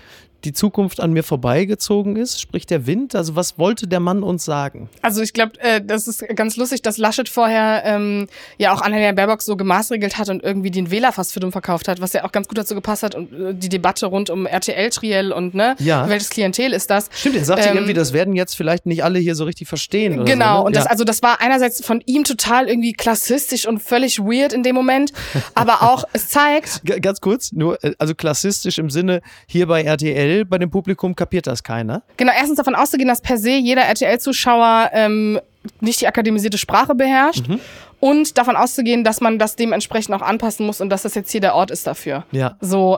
die 0.43 0.53
Zukunft 0.53 0.99
an 0.99 1.13
mir 1.13 1.23
vorbeigezogen 1.23 2.15
ist? 2.15 2.41
Sprich 2.41 2.65
der 2.65 2.87
Wind? 2.87 3.15
Also 3.15 3.35
was 3.35 3.57
wollte 3.57 3.87
der 3.87 3.99
Mann 3.99 4.23
uns 4.23 4.45
sagen? 4.45 4.89
Also 5.01 5.21
ich 5.21 5.33
glaube, 5.33 5.59
äh, 5.59 5.81
das 5.83 6.07
ist 6.07 6.25
ganz 6.35 6.57
lustig, 6.57 6.81
dass 6.81 6.97
Laschet 6.97 7.29
vorher 7.29 7.83
ähm, 7.85 8.27
ja 8.57 8.73
auch 8.73 8.81
Annalena 8.81 9.11
Baerbock 9.11 9.41
so 9.41 9.55
gemaßregelt 9.55 10.17
hat 10.17 10.29
und 10.29 10.43
irgendwie 10.43 10.71
den 10.71 10.91
Wähler 10.91 11.11
fast 11.11 11.33
für 11.33 11.39
dumm 11.39 11.51
verkauft 11.51 11.87
hat, 11.87 12.01
was 12.01 12.13
ja 12.13 12.23
auch 12.23 12.31
ganz 12.31 12.47
gut 12.47 12.57
dazu 12.57 12.75
gepasst 12.75 13.03
hat 13.03 13.15
und 13.15 13.31
äh, 13.33 13.53
die 13.53 13.69
Debatte 13.69 14.07
rund 14.07 14.29
um 14.29 14.45
RTL-Triell 14.45 15.31
und 15.31 15.53
ne, 15.53 15.75
ja. 15.79 16.07
welches 16.09 16.29
Klientel 16.29 16.73
ist 16.73 16.89
das? 16.89 17.09
Stimmt, 17.13 17.35
er 17.35 17.45
sagt 17.45 17.65
ähm, 17.65 17.75
irgendwie, 17.75 17.93
das 17.93 18.13
werden 18.13 18.35
jetzt 18.35 18.55
vielleicht 18.55 18.85
nicht 18.85 19.03
alle 19.03 19.19
hier 19.19 19.35
so 19.35 19.45
richtig 19.45 19.67
verstehen. 19.67 20.25
genau, 20.25 20.57
so, 20.57 20.59
ne? 20.59 20.65
und 20.65 20.75
das, 20.75 20.87
also 20.87 21.03
das 21.03 21.21
war 21.21 21.41
einerseits 21.41 21.85
von 21.85 22.01
ihm 22.05 22.23
total 22.23 22.67
irgendwie 22.67 22.93
klassistisch 22.93 23.67
und 23.67 23.81
völlig 23.81 24.19
weird 24.19 24.53
in 24.53 24.63
dem 24.63 24.75
Moment, 24.75 25.13
aber 25.55 25.83
auch, 25.83 26.03
es 26.13 26.29
zeigt... 26.29 26.81
Ganz 27.01 27.21
kurz, 27.21 27.51
nur, 27.51 27.83
äh, 27.83 27.93
also 27.97 28.15
klassistisch 28.15 28.77
im 28.77 28.89
Sinne, 28.89 29.21
hier 29.47 29.67
bei 29.67 29.83
RTL 29.83 30.30
RTL, 30.31 30.45
bei 30.45 30.57
dem 30.57 30.69
Publikum 30.69 31.15
kapiert 31.15 31.47
das 31.47 31.63
keiner. 31.63 32.03
Genau, 32.17 32.31
erstens 32.35 32.57
davon 32.57 32.75
auszugehen, 32.75 33.07
dass 33.07 33.21
per 33.21 33.37
se 33.37 33.51
jeder 33.51 33.83
RTL-Zuschauer 33.83 34.89
ähm, 34.93 35.39
nicht 35.79 36.01
die 36.01 36.07
akademisierte 36.07 36.57
Sprache 36.57 36.95
beherrscht. 36.95 37.47
Mhm. 37.47 37.59
Und 37.99 38.37
davon 38.39 38.55
auszugehen, 38.55 39.03
dass 39.03 39.21
man 39.21 39.37
das 39.37 39.55
dementsprechend 39.55 40.15
auch 40.15 40.23
anpassen 40.23 40.65
muss 40.65 40.81
und 40.81 40.89
dass 40.89 41.03
das 41.03 41.13
jetzt 41.13 41.31
hier 41.31 41.41
der 41.41 41.53
Ort 41.53 41.69
ist 41.69 41.85
dafür. 41.85 42.23
Ja. 42.31 42.57
So, 42.59 42.97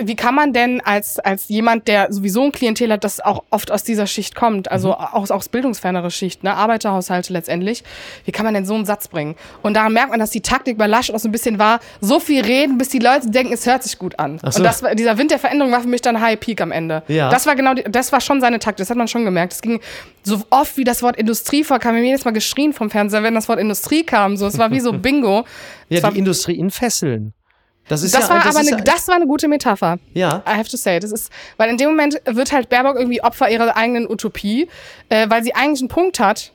wie 0.00 0.16
kann 0.16 0.34
man 0.34 0.52
denn 0.52 0.80
als, 0.80 1.18
als 1.18 1.48
jemand, 1.48 1.88
der 1.88 2.12
sowieso 2.12 2.44
ein 2.44 2.52
Klientel 2.52 2.92
hat, 2.92 3.04
das 3.04 3.20
auch 3.20 3.44
oft 3.50 3.70
aus 3.70 3.84
dieser 3.84 4.06
Schicht 4.06 4.34
kommt, 4.34 4.70
also 4.70 4.88
mhm. 4.88 4.94
auch 4.94 5.30
aus 5.30 5.48
bildungsfernere 5.48 6.10
Schicht, 6.10 6.44
ne, 6.44 6.54
Arbeiterhaushalte 6.54 7.32
letztendlich, 7.32 7.84
wie 8.24 8.32
kann 8.32 8.44
man 8.44 8.54
denn 8.54 8.64
so 8.64 8.74
einen 8.74 8.84
Satz 8.84 9.08
bringen? 9.08 9.36
Und 9.62 9.74
daran 9.74 9.92
merkt 9.92 10.10
man, 10.10 10.20
dass 10.20 10.30
die 10.30 10.40
Taktik 10.40 10.78
bei 10.78 10.86
Laschet 10.86 11.14
auch 11.14 11.18
so 11.18 11.28
ein 11.28 11.32
bisschen 11.32 11.58
war, 11.58 11.80
so 12.00 12.20
viel 12.20 12.42
reden, 12.44 12.78
bis 12.78 12.88
die 12.88 12.98
Leute 12.98 13.30
denken, 13.30 13.52
es 13.52 13.66
hört 13.66 13.82
sich 13.82 13.98
gut 13.98 14.18
an. 14.18 14.38
So. 14.38 14.58
Und 14.58 14.64
das, 14.64 14.82
dieser 14.94 15.18
Wind 15.18 15.30
der 15.30 15.38
Veränderung 15.38 15.72
war 15.72 15.80
für 15.80 15.88
mich 15.88 16.02
dann 16.02 16.20
High 16.20 16.38
Peak 16.38 16.60
am 16.60 16.72
Ende. 16.72 17.02
Ja. 17.08 17.30
Das 17.30 17.46
war 17.46 17.56
genau, 17.56 17.74
die, 17.74 17.84
das 17.84 18.12
war 18.12 18.20
schon 18.20 18.40
seine 18.40 18.58
Taktik, 18.58 18.78
das 18.78 18.90
hat 18.90 18.96
man 18.96 19.08
schon 19.08 19.24
gemerkt. 19.24 19.52
Es 19.52 19.62
ging 19.62 19.80
so 20.22 20.42
oft, 20.50 20.76
wie 20.76 20.84
das 20.84 21.02
Wort 21.02 21.16
Industrie 21.16 21.64
vorkam, 21.64 21.94
wir 21.94 22.00
haben 22.00 22.06
jedes 22.06 22.24
Mal 22.24 22.32
geschrien 22.32 22.72
vom 22.72 22.90
Fernseher, 22.90 23.22
wenn 23.22 23.34
das 23.34 23.48
Wort 23.48 23.58
Industrie 23.58 24.04
kam, 24.04 24.36
so, 24.36 24.46
es 24.46 24.58
war 24.58 24.70
wie 24.70 24.80
so 24.80 24.92
Bingo. 24.98 25.44
ja, 25.88 26.10
die 26.10 26.18
Industrie 26.18 26.56
in 26.56 26.70
Fesseln. 26.70 27.32
Das, 27.88 28.02
ist 28.02 28.14
das 28.14 28.28
ja, 28.28 28.34
war 28.34 28.44
das 28.44 28.56
aber 28.56 28.66
eine, 28.66 28.82
das 28.82 29.08
war 29.08 29.16
eine 29.16 29.26
gute 29.26 29.48
Metapher. 29.48 29.98
Ja. 30.14 30.42
I 30.46 30.50
have 30.50 30.68
to 30.68 30.76
say. 30.76 31.00
Das 31.00 31.12
ist, 31.12 31.30
weil 31.56 31.70
in 31.70 31.76
dem 31.76 31.90
Moment 31.90 32.20
wird 32.24 32.52
halt 32.52 32.68
Baerbock 32.68 32.96
irgendwie 32.96 33.22
Opfer 33.22 33.48
ihrer 33.50 33.76
eigenen 33.76 34.08
Utopie, 34.08 34.68
äh, 35.08 35.28
weil 35.30 35.42
sie 35.42 35.54
eigentlich 35.54 35.80
einen 35.80 35.88
Punkt 35.88 36.20
hat, 36.20 36.52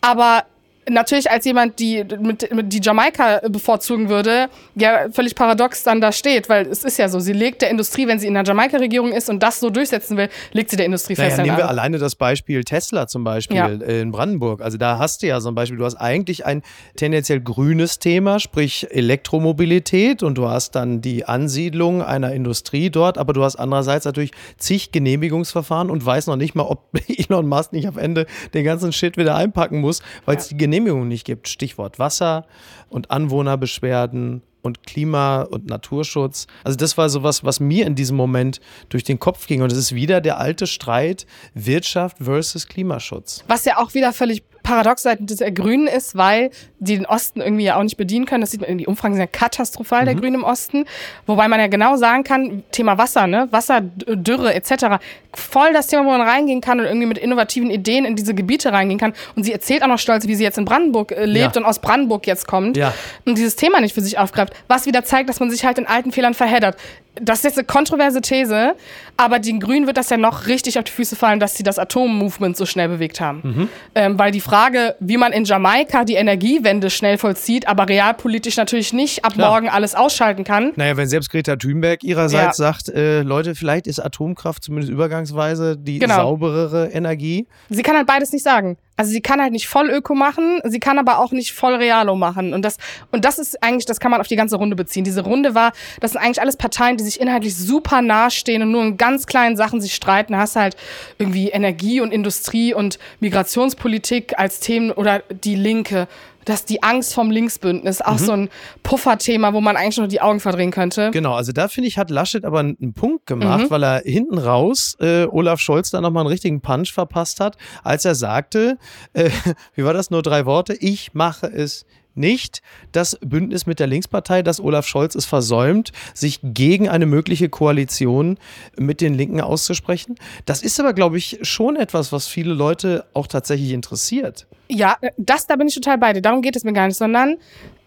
aber 0.00 0.44
natürlich 0.88 1.30
als 1.30 1.44
jemand, 1.44 1.78
die 1.78 2.04
mit, 2.18 2.52
mit 2.52 2.72
die 2.72 2.80
Jamaika 2.82 3.40
bevorzugen 3.48 4.08
würde, 4.08 4.48
ja 4.74 5.06
völlig 5.12 5.34
paradox 5.34 5.84
dann 5.84 6.00
da 6.00 6.12
steht, 6.12 6.48
weil 6.48 6.66
es 6.66 6.82
ist 6.84 6.98
ja 6.98 7.08
so, 7.08 7.20
sie 7.20 7.32
legt 7.32 7.62
der 7.62 7.70
Industrie, 7.70 8.06
wenn 8.06 8.18
sie 8.18 8.26
in 8.26 8.34
der 8.34 8.44
Jamaika-Regierung 8.44 9.12
ist 9.12 9.30
und 9.30 9.42
das 9.42 9.60
so 9.60 9.70
durchsetzen 9.70 10.16
will, 10.16 10.28
legt 10.52 10.70
sie 10.70 10.76
der 10.76 10.86
Industrie 10.86 11.14
naja, 11.14 11.30
fest. 11.30 11.42
Nehmen 11.42 11.56
wir 11.56 11.68
alleine 11.68 11.98
das 11.98 12.16
Beispiel 12.16 12.64
Tesla 12.64 13.06
zum 13.06 13.22
Beispiel 13.22 13.56
ja. 13.56 13.66
in 13.68 14.10
Brandenburg. 14.10 14.60
Also 14.60 14.76
da 14.76 14.98
hast 14.98 15.22
du 15.22 15.28
ja 15.28 15.40
so 15.40 15.50
ein 15.50 15.54
Beispiel, 15.54 15.78
du 15.78 15.84
hast 15.84 15.96
eigentlich 15.96 16.44
ein 16.46 16.62
tendenziell 16.96 17.40
grünes 17.40 17.98
Thema, 17.98 18.40
sprich 18.40 18.88
Elektromobilität 18.90 20.22
und 20.22 20.36
du 20.36 20.48
hast 20.48 20.74
dann 20.74 21.00
die 21.00 21.24
Ansiedlung 21.24 22.02
einer 22.02 22.32
Industrie 22.32 22.90
dort, 22.90 23.18
aber 23.18 23.32
du 23.32 23.44
hast 23.44 23.56
andererseits 23.56 24.04
natürlich 24.04 24.32
zig 24.58 24.90
Genehmigungsverfahren 24.90 25.90
und 25.90 26.04
weißt 26.04 26.26
noch 26.28 26.36
nicht 26.36 26.54
mal, 26.54 26.64
ob 26.64 26.88
Elon 27.08 27.46
Musk 27.46 27.72
nicht 27.72 27.86
am 27.86 27.98
Ende 27.98 28.26
den 28.54 28.64
ganzen 28.64 28.92
Shit 28.92 29.16
wieder 29.16 29.36
einpacken 29.36 29.80
muss, 29.80 30.02
weil 30.24 30.36
es 30.36 30.50
ja. 30.50 30.56
die 30.56 30.71
Genehmigung 30.72 31.06
nicht 31.06 31.26
gibt. 31.26 31.48
Stichwort 31.48 31.98
Wasser 31.98 32.46
und 32.88 33.10
Anwohnerbeschwerden 33.10 34.40
und 34.62 34.86
Klima- 34.86 35.42
und 35.42 35.66
Naturschutz. 35.66 36.46
Also 36.64 36.78
das 36.78 36.96
war 36.96 37.10
sowas, 37.10 37.44
was 37.44 37.60
mir 37.60 37.84
in 37.84 37.94
diesem 37.94 38.16
Moment 38.16 38.60
durch 38.88 39.04
den 39.04 39.18
Kopf 39.18 39.46
ging. 39.46 39.60
Und 39.60 39.70
es 39.70 39.76
ist 39.76 39.94
wieder 39.94 40.22
der 40.22 40.38
alte 40.38 40.66
Streit 40.66 41.26
Wirtschaft 41.52 42.16
versus 42.18 42.68
Klimaschutz. 42.68 43.44
Was 43.48 43.66
ja 43.66 43.76
auch 43.76 43.92
wieder 43.92 44.14
völlig 44.14 44.44
paradox 44.62 45.02
seitens 45.02 45.36
der 45.36 45.52
Grünen 45.52 45.86
ist, 45.86 46.16
weil 46.16 46.50
die 46.78 46.96
den 46.96 47.06
Osten 47.06 47.40
irgendwie 47.40 47.64
ja 47.64 47.76
auch 47.76 47.82
nicht 47.82 47.96
bedienen 47.96 48.26
können. 48.26 48.40
Das 48.40 48.50
sieht 48.50 48.60
man, 48.60 48.78
die 48.78 48.86
Umfragen 48.86 49.14
sind 49.14 49.20
ja 49.20 49.26
katastrophal, 49.26 50.02
mhm. 50.02 50.06
der 50.06 50.14
Grünen 50.16 50.34
im 50.36 50.44
Osten. 50.44 50.84
Wobei 51.26 51.48
man 51.48 51.60
ja 51.60 51.66
genau 51.66 51.96
sagen 51.96 52.24
kann, 52.24 52.62
Thema 52.72 52.98
Wasser, 52.98 53.26
ne? 53.26 53.48
Wasser, 53.50 53.80
Dürre 53.80 54.54
etc. 54.54 55.02
Voll 55.34 55.72
das 55.72 55.86
Thema, 55.86 56.04
wo 56.04 56.10
man 56.10 56.22
reingehen 56.22 56.60
kann 56.60 56.80
und 56.80 56.86
irgendwie 56.86 57.06
mit 57.06 57.18
innovativen 57.18 57.70
Ideen 57.70 58.04
in 58.04 58.16
diese 58.16 58.34
Gebiete 58.34 58.72
reingehen 58.72 58.98
kann. 58.98 59.12
Und 59.36 59.44
sie 59.44 59.52
erzählt 59.52 59.82
auch 59.82 59.88
noch 59.88 59.98
stolz, 59.98 60.26
wie 60.26 60.34
sie 60.34 60.44
jetzt 60.44 60.58
in 60.58 60.64
Brandenburg 60.64 61.12
äh, 61.12 61.24
lebt 61.24 61.56
ja. 61.56 61.60
und 61.60 61.66
aus 61.66 61.78
Brandenburg 61.78 62.26
jetzt 62.26 62.46
kommt. 62.46 62.76
Ja. 62.76 62.94
Und 63.24 63.38
dieses 63.38 63.56
Thema 63.56 63.80
nicht 63.80 63.94
für 63.94 64.00
sich 64.00 64.18
aufgreift. 64.18 64.52
Was 64.68 64.86
wieder 64.86 65.04
zeigt, 65.04 65.28
dass 65.28 65.40
man 65.40 65.50
sich 65.50 65.64
halt 65.64 65.78
in 65.78 65.86
alten 65.86 66.12
Fehlern 66.12 66.34
verheddert 66.34 66.76
das 67.20 67.38
ist 67.38 67.44
jetzt 67.44 67.58
eine 67.58 67.66
kontroverse 67.66 68.20
These, 68.20 68.74
aber 69.16 69.38
den 69.38 69.60
Grünen 69.60 69.86
wird 69.86 69.96
das 69.96 70.10
ja 70.10 70.16
noch 70.16 70.46
richtig 70.46 70.78
auf 70.78 70.84
die 70.84 70.92
Füße 70.92 71.14
fallen, 71.14 71.40
dass 71.40 71.56
sie 71.56 71.62
das 71.62 71.78
Atommovement 71.78 72.56
so 72.56 72.64
schnell 72.64 72.88
bewegt 72.88 73.20
haben. 73.20 73.40
Mhm. 73.42 73.68
Ähm, 73.94 74.18
weil 74.18 74.32
die 74.32 74.40
Frage, 74.40 74.96
wie 75.00 75.16
man 75.16 75.32
in 75.32 75.44
Jamaika 75.44 76.04
die 76.04 76.14
Energiewende 76.14 76.90
schnell 76.90 77.18
vollzieht, 77.18 77.68
aber 77.68 77.88
realpolitisch 77.88 78.56
natürlich 78.56 78.92
nicht 78.92 79.24
ab 79.24 79.34
Klar. 79.34 79.50
morgen 79.50 79.68
alles 79.68 79.94
ausschalten 79.94 80.44
kann. 80.44 80.72
Naja, 80.76 80.96
wenn 80.96 81.08
selbst 81.08 81.30
Greta 81.30 81.56
Thunberg 81.56 82.02
ihrerseits 82.02 82.58
ja. 82.58 82.72
sagt, 82.72 82.88
äh, 82.88 83.22
Leute, 83.22 83.54
vielleicht 83.54 83.86
ist 83.86 83.98
Atomkraft 83.98 84.64
zumindest 84.64 84.90
übergangsweise 84.90 85.76
die 85.76 85.98
genau. 85.98 86.16
sauberere 86.16 86.90
Energie. 86.92 87.46
Sie 87.68 87.82
kann 87.82 87.96
halt 87.96 88.06
beides 88.06 88.32
nicht 88.32 88.42
sagen. 88.42 88.78
Also 88.96 89.10
sie 89.10 89.22
kann 89.22 89.40
halt 89.40 89.52
nicht 89.52 89.68
voll 89.68 89.90
Öko 89.90 90.14
machen, 90.14 90.60
sie 90.64 90.78
kann 90.78 90.98
aber 90.98 91.18
auch 91.18 91.32
nicht 91.32 91.52
voll 91.52 91.74
Realo 91.74 92.14
machen. 92.14 92.52
Und 92.52 92.62
das, 92.62 92.76
und 93.10 93.24
das 93.24 93.38
ist 93.38 93.62
eigentlich, 93.62 93.86
das 93.86 94.00
kann 94.00 94.10
man 94.10 94.20
auf 94.20 94.28
die 94.28 94.36
ganze 94.36 94.56
Runde 94.56 94.76
beziehen. 94.76 95.02
Diese 95.02 95.22
Runde 95.22 95.54
war, 95.54 95.72
das 96.00 96.12
sind 96.12 96.20
eigentlich 96.20 96.40
alles 96.40 96.56
Parteien, 96.56 96.98
die 96.98 97.04
sich 97.04 97.20
inhaltlich 97.20 97.56
super 97.56 98.02
nahestehen 98.02 98.62
und 98.62 98.70
nur 98.70 98.82
in 98.82 98.98
ganz 98.98 99.26
kleinen 99.26 99.56
Sachen 99.56 99.80
sich 99.80 99.94
streiten. 99.94 100.34
Da 100.34 100.40
hast 100.40 100.56
halt 100.56 100.76
irgendwie 101.18 101.48
Energie 101.48 102.00
und 102.00 102.12
Industrie 102.12 102.74
und 102.74 102.98
Migrationspolitik 103.20 104.38
als 104.38 104.60
Themen 104.60 104.90
oder 104.90 105.20
die 105.30 105.56
Linke 105.56 106.06
dass 106.44 106.64
die 106.64 106.82
Angst 106.82 107.14
vom 107.14 107.30
Linksbündnis 107.30 108.00
auch 108.00 108.18
mhm. 108.18 108.24
so 108.24 108.32
ein 108.32 108.48
Pufferthema, 108.82 109.52
wo 109.52 109.60
man 109.60 109.76
eigentlich 109.76 109.98
nur 109.98 110.08
die 110.08 110.20
Augen 110.20 110.40
verdrehen 110.40 110.70
könnte. 110.70 111.10
Genau, 111.12 111.34
also 111.34 111.52
da 111.52 111.68
finde 111.68 111.88
ich, 111.88 111.98
hat 111.98 112.10
Laschet 112.10 112.44
aber 112.44 112.60
einen 112.60 112.94
Punkt 112.94 113.26
gemacht, 113.26 113.64
mhm. 113.64 113.70
weil 113.70 113.84
er 113.84 114.02
hinten 114.04 114.38
raus 114.38 114.96
äh, 115.00 115.26
Olaf 115.26 115.60
Scholz 115.60 115.90
da 115.90 116.00
nochmal 116.00 116.22
einen 116.22 116.30
richtigen 116.30 116.60
Punch 116.60 116.92
verpasst 116.92 117.40
hat, 117.40 117.56
als 117.82 118.04
er 118.04 118.14
sagte, 118.14 118.78
äh, 119.12 119.30
wie 119.74 119.84
war 119.84 119.92
das, 119.92 120.10
nur 120.10 120.22
drei 120.22 120.46
Worte, 120.46 120.74
ich 120.74 121.14
mache 121.14 121.46
es 121.46 121.86
nicht 122.14 122.62
das 122.92 123.18
Bündnis 123.20 123.66
mit 123.66 123.80
der 123.80 123.86
Linkspartei, 123.86 124.42
dass 124.42 124.60
Olaf 124.60 124.86
Scholz 124.86 125.14
es 125.14 125.24
versäumt, 125.24 125.92
sich 126.14 126.40
gegen 126.42 126.88
eine 126.88 127.06
mögliche 127.06 127.48
Koalition 127.48 128.38
mit 128.76 129.00
den 129.00 129.14
Linken 129.14 129.40
auszusprechen. 129.40 130.16
Das 130.44 130.62
ist 130.62 130.78
aber, 130.80 130.92
glaube 130.92 131.18
ich, 131.18 131.38
schon 131.42 131.76
etwas, 131.76 132.12
was 132.12 132.26
viele 132.26 132.54
Leute 132.54 133.04
auch 133.14 133.26
tatsächlich 133.26 133.72
interessiert. 133.72 134.46
Ja, 134.68 134.96
das, 135.18 135.46
da 135.46 135.56
bin 135.56 135.68
ich 135.68 135.74
total 135.74 135.98
bei 135.98 136.12
dir. 136.12 136.22
Darum 136.22 136.40
geht 136.40 136.56
es 136.56 136.64
mir 136.64 136.72
gar 136.72 136.86
nicht, 136.86 136.96
sondern 136.96 137.36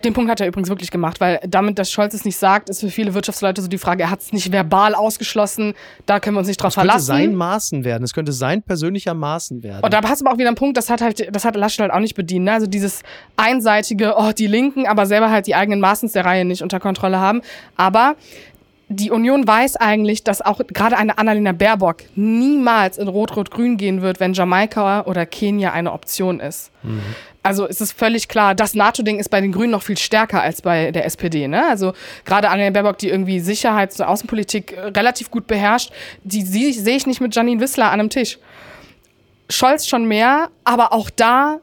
Den 0.05 0.13
Punkt 0.13 0.29
hat 0.29 0.39
er 0.39 0.47
übrigens 0.47 0.69
wirklich 0.69 0.91
gemacht, 0.91 1.19
weil 1.19 1.39
damit, 1.47 1.79
dass 1.79 1.91
Scholz 1.91 2.13
es 2.13 2.25
nicht 2.25 2.37
sagt, 2.37 2.69
ist 2.69 2.81
für 2.81 2.89
viele 2.89 3.15
Wirtschaftsleute 3.15 3.61
so 3.61 3.67
die 3.67 3.79
Frage, 3.79 4.03
er 4.03 4.11
hat 4.11 4.21
es 4.21 4.31
nicht 4.31 4.51
verbal 4.51 4.93
ausgeschlossen, 4.93 5.73
da 6.05 6.19
können 6.19 6.35
wir 6.35 6.39
uns 6.39 6.47
nicht 6.47 6.61
drauf 6.61 6.75
verlassen. 6.75 6.99
Es 6.99 7.07
könnte 7.07 7.23
sein 7.23 7.35
Maßen 7.35 7.83
werden, 7.83 8.03
es 8.03 8.13
könnte 8.13 8.31
sein 8.31 8.61
persönlicher 8.61 9.15
Maßen 9.15 9.63
werden. 9.63 9.83
Und 9.83 9.91
da 9.91 10.01
hast 10.03 10.21
du 10.21 10.25
aber 10.25 10.35
auch 10.35 10.37
wieder 10.37 10.49
einen 10.49 10.57
Punkt, 10.57 10.77
das 10.77 10.91
hat 10.91 11.01
halt, 11.01 11.35
das 11.35 11.43
hat 11.43 11.55
Laschet 11.55 11.81
halt 11.81 11.91
auch 11.91 11.99
nicht 11.99 12.15
bedient. 12.15 12.45
Ne? 12.45 12.53
Also 12.53 12.67
dieses 12.67 13.01
einseitige, 13.35 14.13
oh, 14.15 14.31
die 14.31 14.47
Linken, 14.47 14.85
aber 14.85 15.07
selber 15.07 15.31
halt 15.31 15.47
die 15.47 15.55
eigenen 15.55 15.79
Maßens 15.79 16.11
der 16.11 16.23
Reihe 16.23 16.45
nicht 16.45 16.61
unter 16.61 16.79
Kontrolle 16.79 17.19
haben. 17.19 17.41
Aber 17.75 18.15
die 18.87 19.09
Union 19.09 19.47
weiß 19.47 19.77
eigentlich, 19.77 20.23
dass 20.23 20.41
auch 20.41 20.61
gerade 20.67 20.97
eine 20.97 21.17
Annalena 21.17 21.51
Baerbock 21.53 22.03
niemals 22.15 22.97
in 22.97 23.07
Rot-Rot-Grün 23.07 23.77
gehen 23.77 24.01
wird, 24.01 24.19
wenn 24.19 24.33
Jamaika 24.33 25.05
oder 25.05 25.25
Kenia 25.25 25.71
eine 25.71 25.91
Option 25.91 26.39
ist. 26.39 26.71
Mhm. 26.83 27.01
Also 27.45 27.67
es 27.67 27.79
ist 27.79 27.91
völlig 27.91 28.27
klar, 28.27 28.55
das 28.55 28.73
NATO-Ding 28.73 29.19
ist 29.19 29.29
bei 29.29 29.39
den 29.39 29.51
Grünen 29.51 29.69
noch 29.69 29.83
viel 29.83 29.99
stärker 29.99 30.41
als 30.41 30.63
bei 30.63 30.89
der 30.89 31.05
SPD. 31.05 31.47
Ne? 31.47 31.63
Also 31.69 31.93
gerade 32.25 32.49
Annalena 32.49 32.71
Baerbock, 32.71 32.97
die 32.97 33.09
irgendwie 33.09 33.39
Sicherheits- 33.39 33.99
und 33.99 34.07
Außenpolitik 34.07 34.71
äh, 34.71 34.79
relativ 34.87 35.29
gut 35.29 35.45
beherrscht, 35.45 35.91
die, 36.23 36.43
die 36.43 36.73
sehe 36.73 36.97
ich 36.97 37.05
nicht 37.05 37.21
mit 37.21 37.35
Janine 37.35 37.61
Wissler 37.61 37.91
an 37.91 37.99
einem 37.99 38.09
Tisch. 38.09 38.39
Scholz 39.47 39.87
schon 39.87 40.05
mehr, 40.05 40.49
aber 40.63 40.91
auch 40.91 41.11
da 41.11 41.59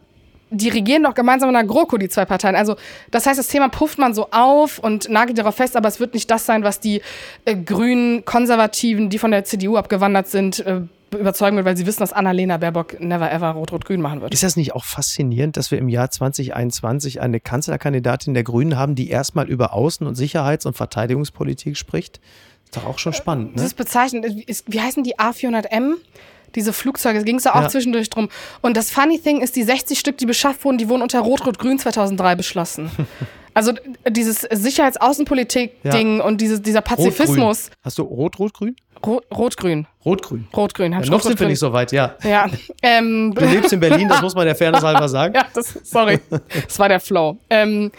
die 0.54 0.68
regieren 0.68 1.02
doch 1.02 1.14
gemeinsam 1.14 1.48
in 1.48 1.54
der 1.54 1.64
GroKo, 1.64 1.96
die 1.96 2.10
zwei 2.10 2.26
Parteien. 2.26 2.54
Also, 2.54 2.76
das 3.10 3.24
heißt, 3.24 3.38
das 3.38 3.48
Thema 3.48 3.70
pufft 3.70 3.98
man 3.98 4.12
so 4.12 4.28
auf 4.32 4.78
und 4.78 5.08
nagelt 5.08 5.38
darauf 5.38 5.56
fest, 5.56 5.76
aber 5.76 5.88
es 5.88 5.98
wird 5.98 6.12
nicht 6.12 6.30
das 6.30 6.44
sein, 6.44 6.62
was 6.62 6.78
die 6.78 7.00
äh, 7.46 7.56
grünen 7.56 8.26
Konservativen, 8.26 9.08
die 9.08 9.18
von 9.18 9.30
der 9.30 9.44
CDU 9.44 9.78
abgewandert 9.78 10.28
sind, 10.28 10.60
äh, 10.60 10.82
überzeugen 11.18 11.56
wird, 11.56 11.66
weil 11.66 11.76
sie 11.76 11.86
wissen, 11.86 12.00
dass 12.00 12.12
Annalena 12.12 12.56
Baerbock 12.56 13.00
never 13.00 13.30
ever 13.30 13.50
Rot-Rot-Grün 13.50 14.00
machen 14.00 14.20
wird. 14.20 14.32
Ist 14.32 14.42
das 14.42 14.56
nicht 14.56 14.74
auch 14.74 14.84
faszinierend, 14.84 15.56
dass 15.56 15.70
wir 15.70 15.78
im 15.78 15.88
Jahr 15.88 16.10
2021 16.10 17.20
eine 17.20 17.40
Kanzlerkandidatin 17.40 18.34
der 18.34 18.44
Grünen 18.44 18.76
haben, 18.76 18.94
die 18.94 19.08
erstmal 19.08 19.48
über 19.48 19.74
Außen- 19.74 20.04
und 20.04 20.14
Sicherheits- 20.14 20.66
und 20.66 20.76
Verteidigungspolitik 20.76 21.76
spricht? 21.76 22.20
Ist 22.64 22.76
doch 22.76 22.86
auch 22.86 22.98
schon 22.98 23.12
spannend, 23.12 23.50
ne? 23.50 23.56
Das 23.56 23.66
ist 23.66 23.74
bezeichnend. 23.74 24.26
Wie 24.66 24.80
heißen 24.80 25.02
die 25.04 25.18
A400M? 25.18 25.94
diese 26.54 26.72
Flugzeuge, 26.74 27.24
ging 27.24 27.36
es 27.36 27.44
da 27.44 27.52
auch 27.52 27.62
ja. 27.62 27.68
zwischendurch 27.68 28.10
drum. 28.10 28.28
Und 28.60 28.76
das 28.76 28.90
Funny 28.90 29.18
Thing 29.18 29.40
ist, 29.40 29.56
die 29.56 29.62
60 29.62 29.98
Stück, 29.98 30.18
die 30.18 30.26
beschafft 30.26 30.64
wurden, 30.64 30.78
die 30.78 30.88
wurden 30.88 31.02
unter 31.02 31.20
Rot-Rot-Grün 31.20 31.78
2003 31.78 32.34
beschlossen. 32.34 32.90
Also 33.54 33.74
dieses 34.08 34.40
Sicherheits-Außenpolitik-Ding 34.50 36.18
ja. 36.18 36.24
und 36.24 36.40
diese, 36.40 36.58
dieser 36.58 36.80
Pazifismus. 36.80 37.66
Rot, 37.66 37.76
Hast 37.82 37.98
du 37.98 38.02
Rot-Rot-Grün? 38.02 38.76
Rot-Grün. 39.06 39.86
Rot-Grün. 40.04 40.46
Rot-Grün. 40.56 40.92
Ja, 40.92 41.00
noch 41.00 41.22
sind 41.22 41.38
wir 41.38 41.46
nicht 41.46 41.58
so 41.58 41.72
weit, 41.72 41.92
ja. 41.92 42.14
ja. 42.22 42.46
Ähm, 42.82 43.34
du 43.34 43.44
lebst 43.44 43.72
in 43.72 43.80
Berlin, 43.80 44.08
das 44.08 44.22
muss 44.22 44.34
man 44.34 44.46
der 44.46 44.54
Fairness 44.54 44.82
halber 44.84 45.08
sagen. 45.08 45.34
ja, 45.34 45.46
das, 45.54 45.78
sorry. 45.84 46.20
Das 46.66 46.78
war 46.78 46.88
der 46.88 47.00
Flow. 47.00 47.38
Ähm, 47.50 47.90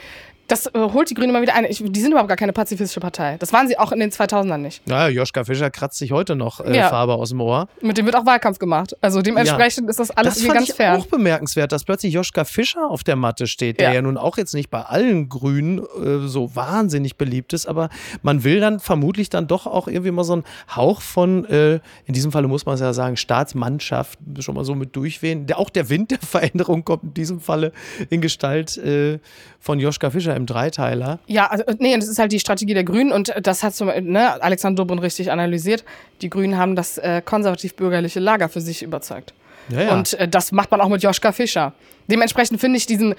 das 0.47 0.67
äh, 0.67 0.71
holt 0.75 1.09
die 1.09 1.13
Grünen 1.13 1.29
immer 1.29 1.41
wieder 1.41 1.55
ein. 1.55 1.65
Ich, 1.65 1.83
die 1.83 2.01
sind 2.01 2.11
überhaupt 2.11 2.27
gar 2.27 2.37
keine 2.37 2.53
pazifistische 2.53 2.99
Partei. 2.99 3.37
Das 3.39 3.53
waren 3.53 3.67
sie 3.67 3.77
auch 3.77 3.91
in 3.91 3.99
den 3.99 4.11
2000ern 4.11 4.57
nicht. 4.57 4.85
Naja, 4.87 5.07
Joschka 5.07 5.43
Fischer 5.45 5.69
kratzt 5.71 5.97
sich 5.97 6.11
heute 6.11 6.35
noch 6.35 6.59
äh, 6.59 6.75
ja. 6.75 6.89
Farbe 6.89 7.13
aus 7.13 7.29
dem 7.29 7.41
Ohr. 7.41 7.67
Mit 7.81 7.97
dem 7.97 8.05
wird 8.05 8.15
auch 8.15 8.25
Wahlkampf 8.25 8.59
gemacht. 8.59 8.95
Also 9.01 9.21
dementsprechend 9.21 9.85
ja. 9.85 9.89
ist 9.89 9.99
das 9.99 10.11
alles 10.11 10.35
das 10.35 10.53
ganz 10.53 10.71
fair. 10.73 10.91
Das 10.91 10.99
ist 10.99 11.05
auch 11.05 11.17
bemerkenswert, 11.17 11.71
dass 11.71 11.85
plötzlich 11.85 12.13
Joschka 12.13 12.43
Fischer 12.43 12.89
auf 12.89 13.03
der 13.03 13.15
Matte 13.15 13.47
steht, 13.47 13.79
der 13.79 13.89
ja, 13.89 13.95
ja 13.95 14.01
nun 14.01 14.17
auch 14.17 14.37
jetzt 14.37 14.53
nicht 14.53 14.69
bei 14.69 14.81
allen 14.81 15.29
Grünen 15.29 15.79
äh, 15.79 16.27
so 16.27 16.55
wahnsinnig 16.55 17.15
beliebt 17.15 17.53
ist, 17.53 17.65
aber 17.65 17.89
man 18.21 18.43
will 18.43 18.59
dann 18.59 18.79
vermutlich 18.79 19.29
dann 19.29 19.47
doch 19.47 19.65
auch 19.65 19.87
irgendwie 19.87 20.11
mal 20.11 20.23
so 20.23 20.33
einen 20.33 20.43
Hauch 20.75 21.01
von, 21.01 21.45
äh, 21.45 21.79
in 22.05 22.13
diesem 22.13 22.31
Falle 22.31 22.47
muss 22.47 22.65
man 22.65 22.75
es 22.75 22.81
ja 22.81 22.93
sagen, 22.93 23.15
Staatsmannschaft 23.15 24.19
schon 24.39 24.55
mal 24.55 24.65
so 24.65 24.75
mit 24.75 24.95
durchwehen. 24.95 25.47
Der, 25.47 25.57
auch 25.57 25.69
der 25.69 25.89
Wind 25.89 26.11
der 26.11 26.19
Veränderung 26.19 26.83
kommt 26.83 27.03
in 27.03 27.13
diesem 27.13 27.39
Falle 27.39 27.71
in 28.09 28.19
Gestalt 28.21 28.77
äh, 28.77 29.19
von 29.59 29.79
Joschka 29.79 30.09
Fischer 30.09 30.32
im 30.35 30.45
Dreiteiler. 30.45 31.19
Ja, 31.27 31.47
also, 31.47 31.63
nee, 31.79 31.95
das 31.95 32.07
ist 32.07 32.19
halt 32.19 32.31
die 32.31 32.39
Strategie 32.39 32.73
der 32.73 32.83
Grünen 32.83 33.11
und 33.11 33.33
das 33.41 33.63
hat 33.63 33.75
so, 33.75 33.85
ne, 33.85 34.41
Alexander 34.41 34.83
Dobrin 34.83 34.99
richtig 34.99 35.31
analysiert. 35.31 35.83
Die 36.21 36.29
Grünen 36.29 36.57
haben 36.57 36.75
das 36.75 36.97
äh, 36.97 37.21
konservativ-bürgerliche 37.23 38.19
Lager 38.19 38.49
für 38.49 38.61
sich 38.61 38.83
überzeugt. 38.83 39.33
Ja, 39.69 39.81
ja. 39.81 39.93
Und 39.93 40.13
äh, 40.15 40.27
das 40.27 40.51
macht 40.51 40.71
man 40.71 40.81
auch 40.81 40.89
mit 40.89 41.03
Joschka 41.03 41.31
Fischer. 41.31 41.73
Dementsprechend 42.07 42.59
finde 42.59 42.77
ich 42.77 42.85
diesen, 42.85 43.15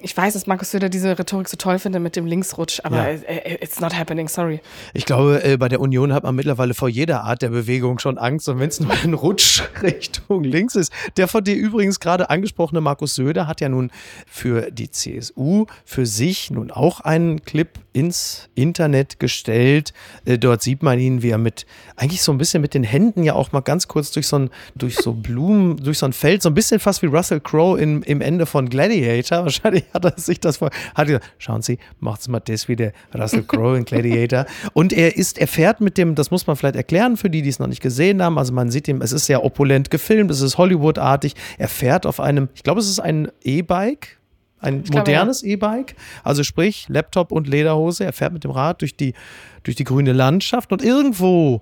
ich 0.00 0.16
weiß, 0.16 0.34
dass 0.34 0.46
Markus 0.46 0.70
Söder 0.70 0.88
diese 0.88 1.18
Rhetorik 1.18 1.48
so 1.48 1.56
toll 1.56 1.78
findet 1.78 2.02
mit 2.02 2.16
dem 2.16 2.26
Linksrutsch, 2.26 2.80
aber 2.82 3.12
ja. 3.12 3.18
it's 3.60 3.80
not 3.80 3.96
happening, 3.96 4.28
sorry. 4.28 4.60
Ich 4.92 5.06
glaube, 5.06 5.42
äh, 5.44 5.56
bei 5.56 5.68
der 5.68 5.80
Union 5.80 6.12
hat 6.12 6.24
man 6.24 6.34
mittlerweile 6.34 6.74
vor 6.74 6.88
jeder 6.88 7.24
Art 7.24 7.42
der 7.42 7.50
Bewegung 7.50 7.98
schon 7.98 8.18
Angst 8.18 8.48
und 8.48 8.58
wenn 8.58 8.68
es 8.68 8.80
nur 8.80 8.92
ein 9.04 9.14
Rutsch 9.14 9.62
Richtung 9.82 10.44
links 10.44 10.74
ist. 10.74 10.92
Der 11.16 11.28
von 11.28 11.44
dir 11.44 11.54
übrigens 11.54 12.00
gerade 12.00 12.30
angesprochene 12.30 12.80
Markus 12.80 13.14
Söder 13.14 13.46
hat 13.46 13.60
ja 13.60 13.68
nun 13.68 13.90
für 14.26 14.70
die 14.70 14.90
CSU, 14.90 15.66
für 15.84 16.06
sich 16.06 16.50
nun 16.50 16.70
auch 16.70 17.00
einen 17.00 17.44
Clip 17.44 17.68
ins 17.92 18.48
Internet 18.54 19.20
gestellt. 19.20 19.92
Äh, 20.24 20.38
dort 20.38 20.62
sieht 20.62 20.82
man 20.82 20.98
ihn, 20.98 21.22
wie 21.22 21.30
er 21.30 21.38
mit, 21.38 21.64
eigentlich 21.96 22.22
so 22.22 22.32
ein 22.32 22.38
bisschen 22.38 22.60
mit 22.60 22.74
den 22.74 22.82
Händen 22.82 23.22
ja 23.22 23.34
auch 23.34 23.52
mal 23.52 23.60
ganz 23.60 23.88
kurz 23.88 24.10
durch 24.10 24.26
so 24.26 24.38
ein, 24.38 24.50
durch 24.74 24.96
so 24.96 25.12
Blumen, 25.12 25.76
durch 25.76 25.98
so 25.98 26.06
ein 26.06 26.12
Feld, 26.12 26.42
so 26.42 26.50
ein 26.50 26.54
bisschen 26.54 26.80
fast 26.80 27.02
wie 27.02 27.06
Russell 27.06 27.40
Crowe 27.40 27.80
im, 27.80 28.02
im 28.02 28.20
Ende 28.24 28.46
von 28.46 28.68
Gladiator. 28.68 29.38
Wahrscheinlich 29.44 29.84
hat 29.92 30.04
er 30.04 30.14
sich 30.16 30.40
das 30.40 30.58
vor. 30.58 30.70
Hat 30.94 31.06
gesagt, 31.06 31.24
schauen 31.38 31.62
Sie, 31.62 31.78
macht's 32.00 32.28
mal 32.28 32.40
das 32.40 32.68
wie 32.68 32.76
der 32.76 32.92
Russell 33.14 33.44
Crowe 33.44 33.76
in 33.76 33.84
Gladiator. 33.84 34.46
Und 34.72 34.92
er 34.92 35.16
ist, 35.16 35.38
er 35.38 35.46
fährt 35.46 35.80
mit 35.80 35.98
dem, 35.98 36.14
das 36.14 36.30
muss 36.30 36.46
man 36.46 36.56
vielleicht 36.56 36.76
erklären 36.76 37.16
für 37.16 37.30
die, 37.30 37.42
die 37.42 37.48
es 37.48 37.58
noch 37.58 37.66
nicht 37.66 37.82
gesehen 37.82 38.22
haben. 38.22 38.38
Also 38.38 38.52
man 38.52 38.70
sieht 38.70 38.88
ihm, 38.88 39.00
es 39.02 39.12
ist 39.12 39.26
sehr 39.26 39.44
opulent 39.44 39.90
gefilmt, 39.90 40.30
es 40.30 40.40
ist 40.40 40.58
Hollywood-artig. 40.58 41.34
Er 41.58 41.68
fährt 41.68 42.06
auf 42.06 42.20
einem, 42.20 42.48
ich 42.54 42.62
glaube, 42.62 42.80
es 42.80 42.88
ist 42.88 43.00
ein 43.00 43.28
E-Bike, 43.42 44.18
ein 44.60 44.82
ich 44.84 44.90
modernes 44.90 45.42
ja. 45.42 45.50
E-Bike, 45.50 45.94
also 46.22 46.42
sprich 46.42 46.86
Laptop 46.88 47.32
und 47.32 47.46
Lederhose. 47.46 48.04
Er 48.04 48.12
fährt 48.12 48.32
mit 48.32 48.44
dem 48.44 48.50
Rad 48.50 48.80
durch 48.80 48.96
die, 48.96 49.14
durch 49.62 49.76
die 49.76 49.84
grüne 49.84 50.12
Landschaft 50.12 50.72
und 50.72 50.82
irgendwo 50.82 51.60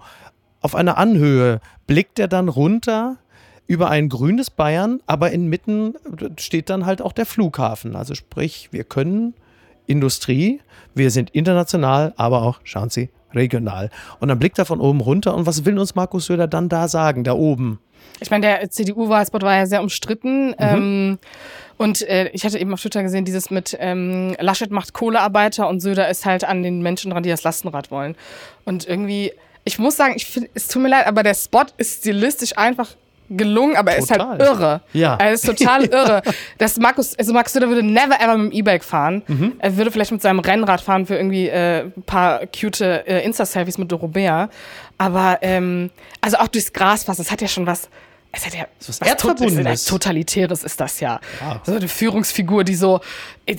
auf 0.61 0.75
einer 0.75 0.97
Anhöhe 0.97 1.61
blickt 1.87 2.19
er 2.19 2.29
dann 2.29 2.49
runter 2.49 3.19
über 3.66 3.90
ein 3.90 4.09
grünes 4.09 4.51
Bayern, 4.51 5.01
aber 5.07 5.31
inmitten 5.31 5.94
steht 6.38 6.68
dann 6.70 6.85
halt 6.87 7.01
auch 7.01 7.12
der 7.12 7.27
Flughafen. 7.27 7.96
Also 7.96 8.14
sprich, 8.14 8.68
wir 8.72 8.85
können 8.85 9.35
Industrie, 9.87 10.61
wir 10.94 11.11
sind 11.11 11.31
international, 11.31 12.12
aber 12.16 12.42
auch, 12.42 12.61
schauen 12.64 12.90
Sie, 12.90 13.11
regional. 13.35 13.90
Und 14.20 14.29
dann 14.29 14.38
blickt 14.38 14.59
er 14.59 14.64
von 14.64 14.81
oben 14.81 15.01
runter 15.01 15.35
und 15.35 15.46
was 15.46 15.64
will 15.64 15.79
uns 15.79 15.94
Markus 15.94 16.27
Söder 16.27 16.46
dann 16.46 16.68
da 16.68 16.88
sagen, 16.88 17.25
da 17.25 17.33
oben? 17.33 17.79
Ich 18.20 18.31
meine, 18.31 18.46
der 18.46 18.70
CDU-Wahlspot 18.70 19.42
war 19.42 19.55
ja 19.55 19.66
sehr 19.66 19.83
umstritten. 19.83 20.48
Mhm. 20.51 20.55
Ähm, 20.59 21.18
und 21.79 22.03
äh, 22.03 22.29
ich 22.33 22.44
hatte 22.44 22.59
eben 22.59 22.72
auf 22.72 22.81
Twitter 22.81 23.03
gesehen, 23.03 23.25
dieses 23.25 23.51
mit 23.51 23.77
ähm, 23.81 24.37
Laschet 24.38 24.70
macht 24.70 24.92
Kohlearbeiter 24.92 25.68
und 25.68 25.81
Söder 25.81 26.09
ist 26.09 26.25
halt 26.25 26.44
an 26.44 26.62
den 26.62 26.83
Menschen 26.83 27.11
dran, 27.11 27.22
die 27.22 27.31
das 27.31 27.42
Lastenrad 27.42 27.90
wollen. 27.90 28.14
Und 28.64 28.87
irgendwie, 28.87 29.33
ich 29.64 29.79
muss 29.79 29.96
sagen, 29.96 30.12
ich 30.14 30.27
finde, 30.27 30.51
es 30.55 30.68
tut 30.68 30.83
mir 30.83 30.88
leid, 30.88 31.07
aber 31.07 31.22
der 31.22 31.35
Spot 31.35 31.64
ist 31.79 32.01
stilistisch 32.01 32.57
einfach 32.57 32.94
gelungen, 33.31 33.77
aber 33.77 33.93
er 33.93 33.99
ist 33.99 34.11
halt 34.11 34.41
irre. 34.41 34.81
Ja. 34.93 35.17
Er 35.17 35.33
ist 35.33 35.47
total 35.47 35.85
irre. 35.93 36.23
Das 36.59 36.79
Markus, 36.79 37.19
also 37.19 37.33
Markus 37.33 37.53
Söder 37.53 37.69
würde 37.69 37.83
never 37.83 38.21
ever 38.21 38.37
mit 38.37 38.53
dem 38.53 38.59
E-Bike 38.59 38.85
fahren. 38.85 39.23
Mhm. 39.27 39.53
Er 39.59 39.77
würde 39.77 39.91
vielleicht 39.91 40.13
mit 40.13 40.23
seinem 40.23 40.41
Rennrad 40.41 40.81
fahren 40.81 41.07
für 41.07 41.17
irgendwie 41.17 41.49
äh, 41.49 41.85
ein 41.85 42.03
paar 42.05 42.41
cute 42.47 42.81
äh, 42.81 43.25
Insta-Selfies 43.25 43.79
mit 43.79 43.91
Dorobea. 43.91 44.49
Aber 44.99 45.39
ähm, 45.43 45.91
also 46.21 46.37
auch 46.39 46.49
durchs 46.49 46.73
Gras 46.73 47.05
fassen, 47.05 47.23
das 47.23 47.31
hat 47.33 47.41
ja 47.41 47.49
schon 47.49 47.67
was. 47.67 47.89
Es 48.35 48.47
hat 48.47 48.55
ja 48.55 48.66
was, 48.79 49.01
was 49.01 49.09
Erdverbundenes. 49.09 49.85
Totalitäres 49.85 50.64
ist 50.64 50.81
das 50.81 51.01
ja. 51.01 51.21
ja. 51.40 51.61
So 51.64 51.75
eine 51.75 51.87
Führungsfigur, 51.87 52.64
die 52.64 52.75
so, 52.75 53.01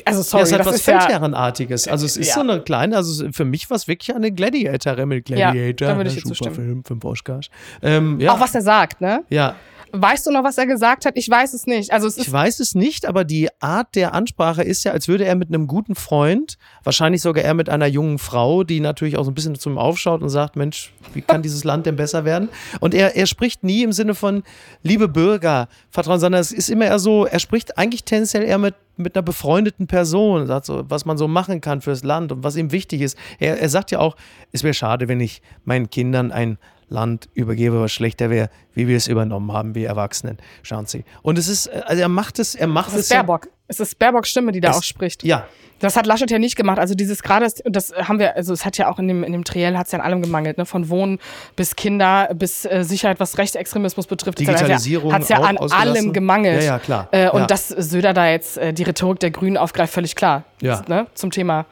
also 0.03 0.23
sorry, 0.23 0.41
ja, 0.41 0.47
es 0.47 0.53
hat 0.53 0.59
das 0.61 0.67
was 0.67 0.81
Feldherrenartiges. 0.81 1.87
Also 1.87 2.07
es 2.07 2.17
ist 2.17 2.29
ja. 2.29 2.33
so 2.33 2.39
eine 2.39 2.61
kleine, 2.61 2.97
also 2.97 3.31
für 3.31 3.45
mich 3.45 3.69
war 3.69 3.77
es 3.77 3.87
wirklich 3.87 4.15
eine 4.15 4.31
Gladiator, 4.31 5.05
mit 5.05 5.25
Gladiator. 5.25 5.87
Ja, 5.87 5.93
da 5.93 5.97
würde 5.97 6.09
ich 6.09 6.15
jetzt 6.15 6.27
Super 6.27 6.51
Film, 6.51 6.83
fünf 6.83 7.05
Oscars. 7.05 7.49
Ähm, 7.83 8.19
ja. 8.19 8.33
Auch 8.33 8.39
was 8.39 8.55
er 8.55 8.63
sagt, 8.63 8.99
ne? 8.99 9.23
Ja. 9.29 9.55
Weißt 9.95 10.25
du 10.25 10.31
noch, 10.31 10.43
was 10.43 10.57
er 10.57 10.65
gesagt 10.65 11.05
hat? 11.05 11.15
Ich 11.17 11.29
weiß 11.29 11.53
es 11.53 11.67
nicht. 11.67 11.93
Also 11.93 12.07
es 12.07 12.17
ich 12.17 12.31
weiß 12.31 12.59
es 12.61 12.73
nicht, 12.73 13.05
aber 13.05 13.23
die 13.23 13.49
Art 13.59 13.93
der 13.93 14.15
Ansprache 14.15 14.63
ist 14.63 14.83
ja, 14.83 14.91
als 14.91 15.07
würde 15.07 15.25
er 15.25 15.35
mit 15.35 15.49
einem 15.49 15.67
guten 15.67 15.93
Freund, 15.93 16.57
wahrscheinlich 16.83 17.21
sogar 17.21 17.43
er 17.43 17.53
mit 17.53 17.69
einer 17.69 17.85
jungen 17.85 18.17
Frau, 18.17 18.63
die 18.63 18.79
natürlich 18.79 19.17
auch 19.17 19.23
so 19.23 19.29
ein 19.29 19.35
bisschen 19.35 19.53
zu 19.53 19.69
ihm 19.69 19.77
aufschaut 19.77 20.23
und 20.23 20.29
sagt, 20.29 20.55
Mensch, 20.55 20.91
wie 21.13 21.21
kann 21.21 21.43
dieses 21.43 21.63
Land 21.63 21.85
denn 21.85 21.95
besser 21.95 22.25
werden? 22.25 22.49
Und 22.79 22.95
er, 22.95 23.15
er 23.15 23.27
spricht 23.27 23.63
nie 23.63 23.83
im 23.83 23.91
Sinne 23.91 24.15
von, 24.15 24.41
liebe 24.81 25.07
Bürger, 25.07 25.67
Vertrauen, 25.91 26.19
sondern 26.19 26.41
es 26.41 26.51
ist 26.51 26.71
immer 26.71 26.85
eher 26.85 26.97
so, 26.97 27.25
er 27.27 27.39
spricht 27.39 27.77
eigentlich 27.77 28.03
tendenziell 28.03 28.43
eher 28.43 28.57
mit 28.57 28.73
mit 28.95 29.15
einer 29.15 29.23
befreundeten 29.23 29.87
Person, 29.87 30.45
sagt 30.45 30.67
so, 30.67 30.83
was 30.87 31.03
man 31.05 31.17
so 31.17 31.27
machen 31.27 31.61
kann 31.61 31.81
fürs 31.81 32.03
Land 32.03 32.31
und 32.31 32.43
was 32.43 32.55
ihm 32.55 32.71
wichtig 32.71 33.01
ist. 33.01 33.17
Er, 33.39 33.59
er 33.59 33.69
sagt 33.69 33.89
ja 33.89 33.97
auch, 33.97 34.15
es 34.51 34.63
wäre 34.63 34.75
schade, 34.75 35.07
wenn 35.07 35.19
ich 35.19 35.41
meinen 35.65 35.89
Kindern 35.89 36.31
ein 36.31 36.59
Land 36.93 37.27
übergebe, 37.33 37.81
was 37.81 37.91
schlechter 37.91 38.29
wäre, 38.29 38.49
wie 38.73 38.87
wir 38.87 38.95
es 38.95 39.07
übernommen 39.07 39.51
haben, 39.51 39.75
wir 39.75 39.87
Erwachsenen. 39.87 40.37
Schauen 40.61 40.85
Sie. 40.85 41.03
Und 41.23 41.37
es 41.37 41.47
ist, 41.47 41.67
also 41.67 42.01
er 42.01 42.07
macht 42.07 42.39
es, 42.39 42.55
er 42.55 42.67
macht 42.67 42.93
das 42.93 43.01
es. 43.01 43.09
Baerbock. 43.09 43.49
es 43.67 43.79
ist 43.79 43.99
Baerbocks 43.99 44.29
Stimme, 44.29 44.51
die 44.51 44.61
da 44.61 44.69
es, 44.69 44.77
auch 44.77 44.83
spricht. 44.83 45.23
Ja. 45.23 45.45
Das 45.79 45.97
hat 45.97 46.05
Laschet 46.05 46.29
ja 46.31 46.39
nicht 46.39 46.55
gemacht. 46.55 46.79
Also 46.79 46.93
dieses 46.93 47.23
gerade, 47.23 47.47
das 47.65 47.91
haben 47.93 48.19
wir, 48.19 48.37
also 48.37 48.53
es 48.53 48.63
hat 48.63 48.77
ja 48.77 48.89
auch 48.89 48.99
in 48.99 49.07
dem, 49.07 49.23
in 49.23 49.33
dem 49.33 49.43
Triell 49.43 49.75
hat 49.77 49.87
es 49.87 49.91
ja 49.91 49.99
an 49.99 50.05
allem 50.05 50.21
gemangelt, 50.21 50.57
ne? 50.57 50.65
Von 50.65 50.87
Wohnen 50.87 51.19
bis 51.55 51.75
Kinder, 51.75 52.29
bis 52.33 52.63
äh, 52.63 52.83
Sicherheit, 52.83 53.19
was 53.19 53.37
Rechtsextremismus 53.37 54.07
betrifft. 54.07 54.39
Digitalisierung 54.39 55.11
hat 55.11 55.23
es 55.23 55.29
ja, 55.29 55.39
an 55.39 55.57
allem 55.57 56.13
gemangelt. 56.13 56.61
Ja, 56.61 56.73
ja, 56.73 56.79
klar. 56.79 57.09
Äh, 57.11 57.29
und 57.31 57.41
ja. 57.41 57.47
dass 57.47 57.67
Söder 57.67 58.13
da 58.13 58.29
jetzt 58.29 58.57
äh, 58.57 58.71
die 58.71 58.83
Rhetorik 58.83 59.19
der 59.19 59.31
Grünen 59.31 59.57
aufgreift, 59.57 59.93
völlig 59.93 60.15
klar. 60.15 60.43
Ja. 60.61 60.83
Ne? 60.87 61.07
Zum 61.15 61.31
Thema 61.31 61.65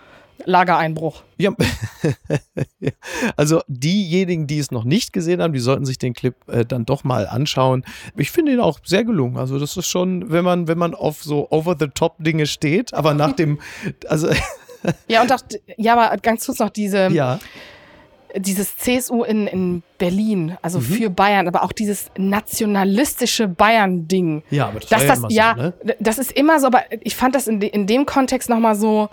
Lagereinbruch. 0.46 1.24
Ja, 1.38 1.52
also 3.36 3.62
diejenigen, 3.68 4.48
die 4.48 4.60
es 4.60 4.72
noch 4.72 4.84
nicht 4.84 5.14
gesehen 5.14 5.42
haben, 5.42 5.54
die 5.54 5.60
sollten 5.60 5.86
sich 5.86 5.98
den 5.98 6.14
Clip 6.14 6.36
äh, 6.48 6.66
dann 6.66 6.86
doch 6.86 7.04
mal 7.04 7.28
anschauen. 7.28 7.84
Ich 8.16 8.32
finde 8.32 8.54
ihn 8.54 8.60
auch 8.60 8.80
sehr 8.84 9.04
gelungen. 9.04 9.38
Also 9.38 9.60
das 9.60 9.78
ist 9.78 9.88
schon, 9.88 10.32
wenn 10.32 10.44
man, 10.44 10.68
wenn 10.68 10.78
man 10.78 10.94
auf 10.94 11.24
so 11.24 11.48
over-the-top-Dinge 11.50 12.48
steht, 12.48 12.94
aber 12.94 13.14
nach 13.14 13.34
dem, 13.34 13.60
also 14.08 14.30
ja, 15.08 15.22
und 15.22 15.32
auch, 15.32 15.42
ja, 15.78 15.94
aber 15.94 16.18
ganz 16.18 16.46
kurz 16.46 16.60
noch 16.60 16.70
diese, 16.70 17.10
ja. 17.12 17.40
dieses 18.36 18.78
CSU 18.78 19.24
in, 19.24 19.48
in 19.48 19.84
Berlin, 19.98 20.58
also 20.62 20.80
mhm. 20.80 20.84
für 20.84 21.10
Bayern, 21.10 21.48
aber 21.48 21.64
auch 21.64 21.72
dieses 21.72 22.12
nationalistische 22.18 23.48
Bayern-Ding. 23.48 24.44
Ja, 24.50 24.68
aber 24.68 24.80
das, 24.80 25.06
das 25.06 25.22
ja, 25.30 25.56
so, 25.56 25.62
ne? 25.62 25.74
das 26.00 26.18
ist 26.18 26.32
immer 26.32 26.60
so, 26.60 26.68
aber 26.68 26.84
ich 27.02 27.16
fand 27.16 27.36
das 27.36 27.48
in, 27.48 27.60
de, 27.60 27.70
in 27.70 27.88
dem 27.88 28.06
Kontext 28.06 28.50
nochmal 28.50 28.76
so, 28.76 29.10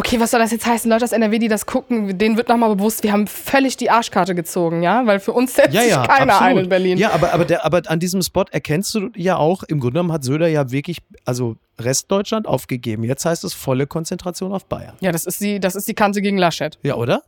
okay, 0.00 0.18
was 0.18 0.30
soll 0.30 0.40
das 0.40 0.50
jetzt 0.50 0.64
heißen? 0.64 0.90
Leute 0.90 1.04
aus 1.04 1.12
NRW, 1.12 1.38
die 1.38 1.48
das 1.48 1.66
gucken, 1.66 2.16
denen 2.16 2.38
wird 2.38 2.48
nochmal 2.48 2.74
bewusst, 2.74 3.02
wir 3.02 3.12
haben 3.12 3.26
völlig 3.26 3.76
die 3.76 3.90
Arschkarte 3.90 4.34
gezogen, 4.34 4.82
ja? 4.82 5.06
Weil 5.06 5.20
für 5.20 5.32
uns 5.32 5.54
setzt 5.54 5.74
ja, 5.74 5.82
ja, 5.82 6.00
sich 6.00 6.08
keiner 6.08 6.32
absolut. 6.32 6.56
ein 6.56 6.64
in 6.64 6.68
Berlin. 6.70 6.98
Ja, 6.98 7.12
aber, 7.12 7.34
aber, 7.34 7.44
der, 7.44 7.64
aber 7.66 7.82
an 7.86 8.00
diesem 8.00 8.22
Spot 8.22 8.44
erkennst 8.50 8.94
du 8.94 9.10
ja 9.14 9.36
auch, 9.36 9.62
im 9.62 9.78
Grunde 9.78 9.94
genommen 9.94 10.12
hat 10.12 10.24
Söder 10.24 10.48
ja 10.48 10.70
wirklich, 10.70 10.98
also 11.26 11.56
Restdeutschland 11.78 12.46
aufgegeben. 12.46 13.04
Jetzt 13.04 13.26
heißt 13.26 13.44
es 13.44 13.52
volle 13.52 13.86
Konzentration 13.86 14.52
auf 14.52 14.64
Bayern. 14.64 14.94
Ja, 15.00 15.12
das 15.12 15.26
ist 15.26 15.40
die, 15.40 15.60
das 15.60 15.74
ist 15.76 15.86
die 15.86 15.94
Kante 15.94 16.22
gegen 16.22 16.38
Laschet. 16.38 16.78
Ja, 16.82 16.94
oder? 16.94 17.22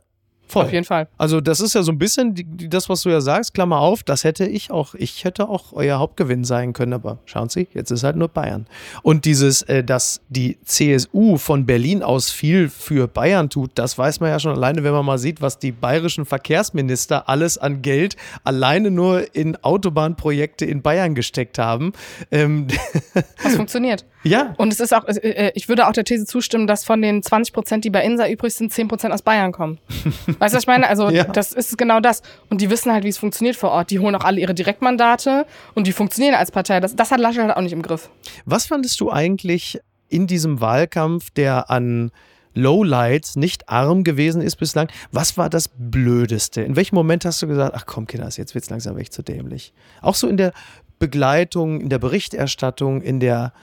Voll. 0.47 0.65
Auf 0.65 0.73
jeden 0.73 0.85
Fall. 0.85 1.07
Also 1.17 1.41
das 1.41 1.59
ist 1.59 1.73
ja 1.73 1.81
so 1.81 1.91
ein 1.91 1.97
bisschen 1.97 2.35
die, 2.35 2.43
die, 2.43 2.69
das, 2.69 2.87
was 2.89 3.01
du 3.01 3.09
ja 3.09 3.21
sagst, 3.21 3.53
Klammer 3.53 3.79
auf, 3.79 4.03
das 4.03 4.23
hätte 4.23 4.45
ich 4.45 4.69
auch, 4.69 4.93
ich 4.93 5.23
hätte 5.23 5.49
auch 5.49 5.73
euer 5.73 5.97
Hauptgewinn 5.97 6.43
sein 6.43 6.73
können, 6.73 6.93
aber 6.93 7.17
schauen 7.25 7.49
Sie, 7.49 7.67
jetzt 7.73 7.89
ist 7.91 8.03
halt 8.03 8.17
nur 8.17 8.27
Bayern. 8.27 8.67
Und 9.01 9.25
dieses, 9.25 9.63
äh, 9.63 9.83
dass 9.83 10.21
die 10.29 10.59
CSU 10.63 11.37
von 11.37 11.65
Berlin 11.65 12.03
aus 12.03 12.29
viel 12.29 12.69
für 12.69 13.07
Bayern 13.07 13.49
tut, 13.49 13.71
das 13.75 13.97
weiß 13.97 14.19
man 14.19 14.29
ja 14.29 14.39
schon 14.39 14.51
alleine, 14.51 14.83
wenn 14.83 14.91
man 14.91 15.05
mal 15.05 15.17
sieht, 15.17 15.41
was 15.41 15.57
die 15.57 15.71
bayerischen 15.71 16.25
Verkehrsminister 16.25 17.27
alles 17.29 17.57
an 17.57 17.81
Geld 17.81 18.15
alleine 18.43 18.91
nur 18.91 19.35
in 19.35 19.55
Autobahnprojekte 19.63 20.65
in 20.65 20.81
Bayern 20.81 21.15
gesteckt 21.15 21.57
haben. 21.57 21.93
Ähm 22.31 22.67
das 23.43 23.55
funktioniert. 23.55 24.05
Ja. 24.23 24.53
Und 24.57 24.71
es 24.71 24.79
ist 24.79 24.93
auch, 24.93 25.05
äh, 25.05 25.51
ich 25.55 25.67
würde 25.67 25.87
auch 25.87 25.91
der 25.91 26.05
These 26.05 26.25
zustimmen, 26.25 26.67
dass 26.67 26.85
von 26.85 27.01
den 27.01 27.23
20 27.23 27.53
Prozent, 27.53 27.85
die 27.85 27.89
bei 27.89 28.03
Insa 28.03 28.27
übrig 28.27 28.53
sind, 28.53 28.71
10 28.71 28.87
Prozent 28.87 29.13
aus 29.13 29.21
Bayern 29.21 29.51
kommen. 29.51 29.79
weißt 30.39 30.53
du, 30.53 30.57
was 30.57 30.63
ich 30.63 30.67
meine? 30.67 30.87
Also, 30.87 31.09
ja. 31.11 31.23
das 31.25 31.53
ist 31.53 31.77
genau 31.77 31.99
das. 31.99 32.21
Und 32.49 32.61
die 32.61 32.69
wissen 32.69 32.91
halt, 32.91 33.03
wie 33.03 33.09
es 33.09 33.17
funktioniert 33.17 33.55
vor 33.55 33.71
Ort. 33.71 33.91
Die 33.91 33.99
holen 33.99 34.15
auch 34.15 34.23
alle 34.23 34.39
ihre 34.39 34.53
Direktmandate 34.53 35.45
und 35.75 35.87
die 35.87 35.93
funktionieren 35.93 36.35
als 36.35 36.51
Partei. 36.51 36.79
Das, 36.79 36.95
das 36.95 37.11
hat 37.11 37.19
Laschet 37.19 37.41
halt 37.41 37.55
auch 37.55 37.61
nicht 37.61 37.73
im 37.73 37.81
Griff. 37.81 38.09
Was 38.45 38.65
fandest 38.65 38.99
du 38.99 39.11
eigentlich 39.11 39.79
in 40.09 40.27
diesem 40.27 40.61
Wahlkampf, 40.61 41.31
der 41.31 41.69
an 41.71 42.11
Lowlights 42.53 43.35
nicht 43.35 43.69
arm 43.69 44.03
gewesen 44.03 44.41
ist 44.41 44.57
bislang. 44.57 44.87
Was 45.11 45.37
war 45.37 45.49
das 45.49 45.69
Blödeste? 45.75 46.61
In 46.61 46.75
welchem 46.75 46.95
Moment 46.95 47.25
hast 47.25 47.41
du 47.41 47.47
gesagt, 47.47 47.73
ach 47.75 47.85
komm, 47.85 48.07
Kinders, 48.07 48.37
jetzt 48.37 48.53
wird 48.53 48.63
es 48.63 48.69
langsam 48.69 48.97
echt 48.97 49.13
zu 49.13 49.23
dämlich? 49.23 49.73
Auch 50.01 50.15
so 50.15 50.27
in 50.27 50.37
der 50.37 50.53
Begleitung, 50.99 51.81
in 51.81 51.89
der 51.89 51.99
Berichterstattung, 51.99 53.01
in 53.01 53.19
der 53.19 53.53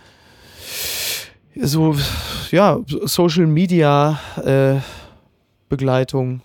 so, 1.57 1.97
ja, 2.51 2.81
Social 2.87 3.47
Media 3.47 4.21
äh, 4.45 4.81
Begleitung. 5.69 6.43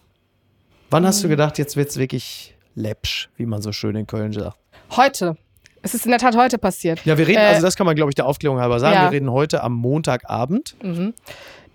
Wann 0.95 1.05
hast 1.05 1.21
du 1.23 1.27
mhm. 1.27 1.31
gedacht, 1.31 1.57
jetzt 1.57 1.75
wird 1.75 1.89
es 1.89 1.97
wirklich 1.97 2.55
läppsch, 2.73 3.27
wie 3.35 3.45
man 3.45 3.61
so 3.61 3.73
schön 3.73 3.97
in 3.97 4.07
Köln 4.07 4.31
sagt? 4.31 4.55
Heute. 4.95 5.35
Es 5.81 5.93
ist 5.93 6.05
in 6.05 6.11
der 6.11 6.21
Tat 6.21 6.37
heute 6.37 6.57
passiert. 6.57 7.03
Ja, 7.03 7.17
wir 7.17 7.27
reden, 7.27 7.41
äh, 7.41 7.47
also 7.47 7.63
das 7.63 7.75
kann 7.75 7.85
man, 7.85 7.97
glaube 7.97 8.11
ich, 8.11 8.15
der 8.15 8.25
Aufklärung 8.25 8.61
halber 8.61 8.79
sagen. 8.79 8.95
Ja. 8.95 9.03
Wir 9.03 9.11
reden 9.11 9.29
heute 9.29 9.61
am 9.61 9.73
Montagabend. 9.73 10.77
Mhm. 10.81 11.13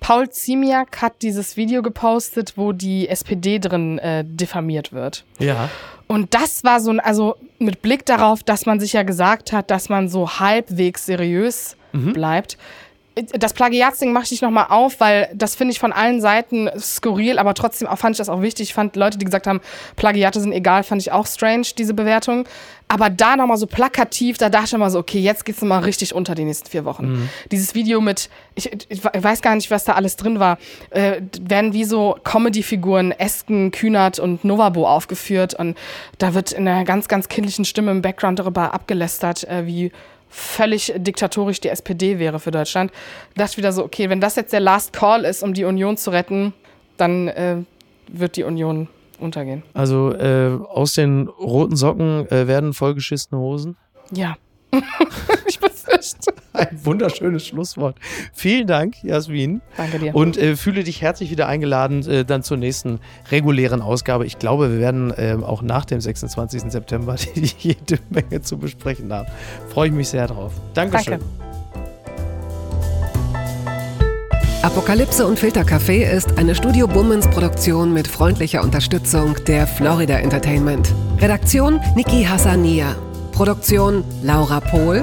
Paul 0.00 0.30
Ziemiak 0.30 1.02
hat 1.02 1.20
dieses 1.20 1.58
Video 1.58 1.82
gepostet, 1.82 2.54
wo 2.56 2.72
die 2.72 3.10
SPD 3.10 3.58
drin 3.58 3.98
äh, 3.98 4.24
diffamiert 4.24 4.94
wird. 4.94 5.26
Ja. 5.38 5.68
Und 6.06 6.32
das 6.32 6.64
war 6.64 6.80
so 6.80 6.90
ein, 6.90 6.98
also 6.98 7.36
mit 7.58 7.82
Blick 7.82 8.06
darauf, 8.06 8.42
dass 8.42 8.64
man 8.64 8.80
sich 8.80 8.94
ja 8.94 9.02
gesagt 9.02 9.52
hat, 9.52 9.70
dass 9.70 9.90
man 9.90 10.08
so 10.08 10.30
halbwegs 10.40 11.04
seriös 11.04 11.76
mhm. 11.92 12.14
bleibt. 12.14 12.56
Das 13.38 13.52
Plagiatsding 13.52 14.12
mache 14.12 14.24
ich 14.24 14.30
nicht 14.30 14.42
nochmal 14.42 14.66
auf, 14.68 15.00
weil 15.00 15.30
das 15.34 15.54
finde 15.54 15.72
ich 15.72 15.80
von 15.80 15.92
allen 15.92 16.20
Seiten 16.20 16.70
skurril, 16.78 17.38
aber 17.38 17.54
trotzdem 17.54 17.88
auch, 17.88 17.98
fand 17.98 18.14
ich 18.14 18.18
das 18.18 18.28
auch 18.28 18.42
wichtig. 18.42 18.68
Ich 18.68 18.74
fand 18.74 18.96
Leute, 18.96 19.18
die 19.18 19.24
gesagt 19.24 19.46
haben, 19.46 19.60
Plagiate 19.96 20.40
sind 20.40 20.52
egal, 20.52 20.82
fand 20.82 21.02
ich 21.02 21.12
auch 21.12 21.26
strange, 21.26 21.66
diese 21.76 21.94
Bewertung. 21.94 22.46
Aber 22.88 23.08
da 23.08 23.36
nochmal 23.36 23.56
so 23.56 23.68
plakativ, 23.68 24.36
da 24.36 24.48
dachte 24.48 24.66
ich 24.66 24.76
mal 24.76 24.90
so, 24.90 24.98
okay, 24.98 25.20
jetzt 25.20 25.44
geht's 25.44 25.60
nochmal 25.62 25.84
richtig 25.84 26.12
unter 26.12 26.34
die 26.34 26.42
nächsten 26.42 26.68
vier 26.68 26.84
Wochen. 26.84 27.06
Mhm. 27.06 27.28
Dieses 27.52 27.76
Video 27.76 28.00
mit, 28.00 28.28
ich, 28.56 28.68
ich, 28.88 29.04
weiß 29.04 29.42
gar 29.42 29.54
nicht, 29.54 29.70
was 29.70 29.84
da 29.84 29.92
alles 29.92 30.16
drin 30.16 30.40
war, 30.40 30.58
äh, 30.90 31.20
werden 31.40 31.72
wie 31.72 31.84
so 31.84 32.16
Comedy-Figuren 32.24 33.12
Esken, 33.12 33.70
Kühnert 33.70 34.18
und 34.18 34.44
Novabo 34.44 34.88
aufgeführt 34.88 35.54
und 35.54 35.78
da 36.18 36.34
wird 36.34 36.50
in 36.50 36.66
einer 36.66 36.84
ganz, 36.84 37.06
ganz 37.06 37.28
kindlichen 37.28 37.64
Stimme 37.64 37.92
im 37.92 38.02
Background 38.02 38.40
darüber 38.40 38.74
abgelästert, 38.74 39.44
äh, 39.44 39.66
wie 39.66 39.92
völlig 40.30 40.92
diktatorisch 40.96 41.60
die 41.60 41.68
SPD 41.68 42.18
wäre 42.18 42.38
für 42.38 42.50
Deutschland. 42.50 42.92
Da 43.34 43.42
dachte 43.42 43.52
ich 43.52 43.58
wieder 43.58 43.72
so, 43.72 43.84
okay, 43.84 44.08
wenn 44.08 44.20
das 44.20 44.36
jetzt 44.36 44.52
der 44.52 44.60
Last 44.60 44.92
Call 44.92 45.24
ist, 45.24 45.42
um 45.42 45.52
die 45.52 45.64
Union 45.64 45.96
zu 45.96 46.10
retten, 46.10 46.54
dann 46.96 47.28
äh, 47.28 47.56
wird 48.08 48.36
die 48.36 48.44
Union 48.44 48.88
untergehen. 49.18 49.62
Also 49.74 50.12
äh, 50.14 50.58
aus 50.68 50.94
den 50.94 51.28
roten 51.28 51.76
Socken 51.76 52.26
äh, 52.30 52.46
werden 52.46 52.72
vollgeschissene 52.72 53.40
Hosen? 53.40 53.76
Ja. 54.12 54.36
ich 55.46 55.60
befürchte. 56.00 56.34
Ein 56.52 56.78
wunderschönes 56.84 57.46
Schlusswort. 57.46 57.96
Vielen 58.32 58.66
Dank, 58.66 59.02
Jasmin. 59.02 59.60
Danke 59.76 59.98
dir. 59.98 60.14
Und 60.14 60.36
äh, 60.36 60.56
fühle 60.56 60.84
dich 60.84 61.00
herzlich 61.02 61.30
wieder 61.30 61.46
eingeladen 61.46 62.06
äh, 62.08 62.24
dann 62.24 62.42
zur 62.42 62.56
nächsten 62.56 63.00
regulären 63.30 63.82
Ausgabe. 63.82 64.26
Ich 64.26 64.38
glaube, 64.38 64.72
wir 64.72 64.80
werden 64.80 65.12
äh, 65.12 65.36
auch 65.40 65.62
nach 65.62 65.84
dem 65.84 66.00
26. 66.00 66.62
September 66.72 67.16
jede 67.58 67.98
Menge 68.10 68.42
zu 68.42 68.58
besprechen 68.58 69.12
haben. 69.12 69.28
Freue 69.68 69.88
ich 69.88 69.94
mich 69.94 70.08
sehr 70.08 70.26
drauf. 70.26 70.52
Dankeschön. 70.74 71.20
Danke. 71.20 71.26
Apokalypse 74.62 75.26
und 75.26 75.38
Filtercafé 75.38 76.04
ist 76.04 76.36
eine 76.36 76.54
Studio 76.54 76.86
Bummens 76.86 77.26
Produktion 77.28 77.94
mit 77.94 78.06
freundlicher 78.06 78.62
Unterstützung 78.62 79.34
der 79.46 79.66
Florida 79.66 80.18
Entertainment. 80.18 80.92
Redaktion 81.18 81.80
Niki 81.96 82.24
Hassania. 82.24 82.94
Produktion 83.32 84.04
Laura 84.22 84.60
Pohl. 84.60 85.02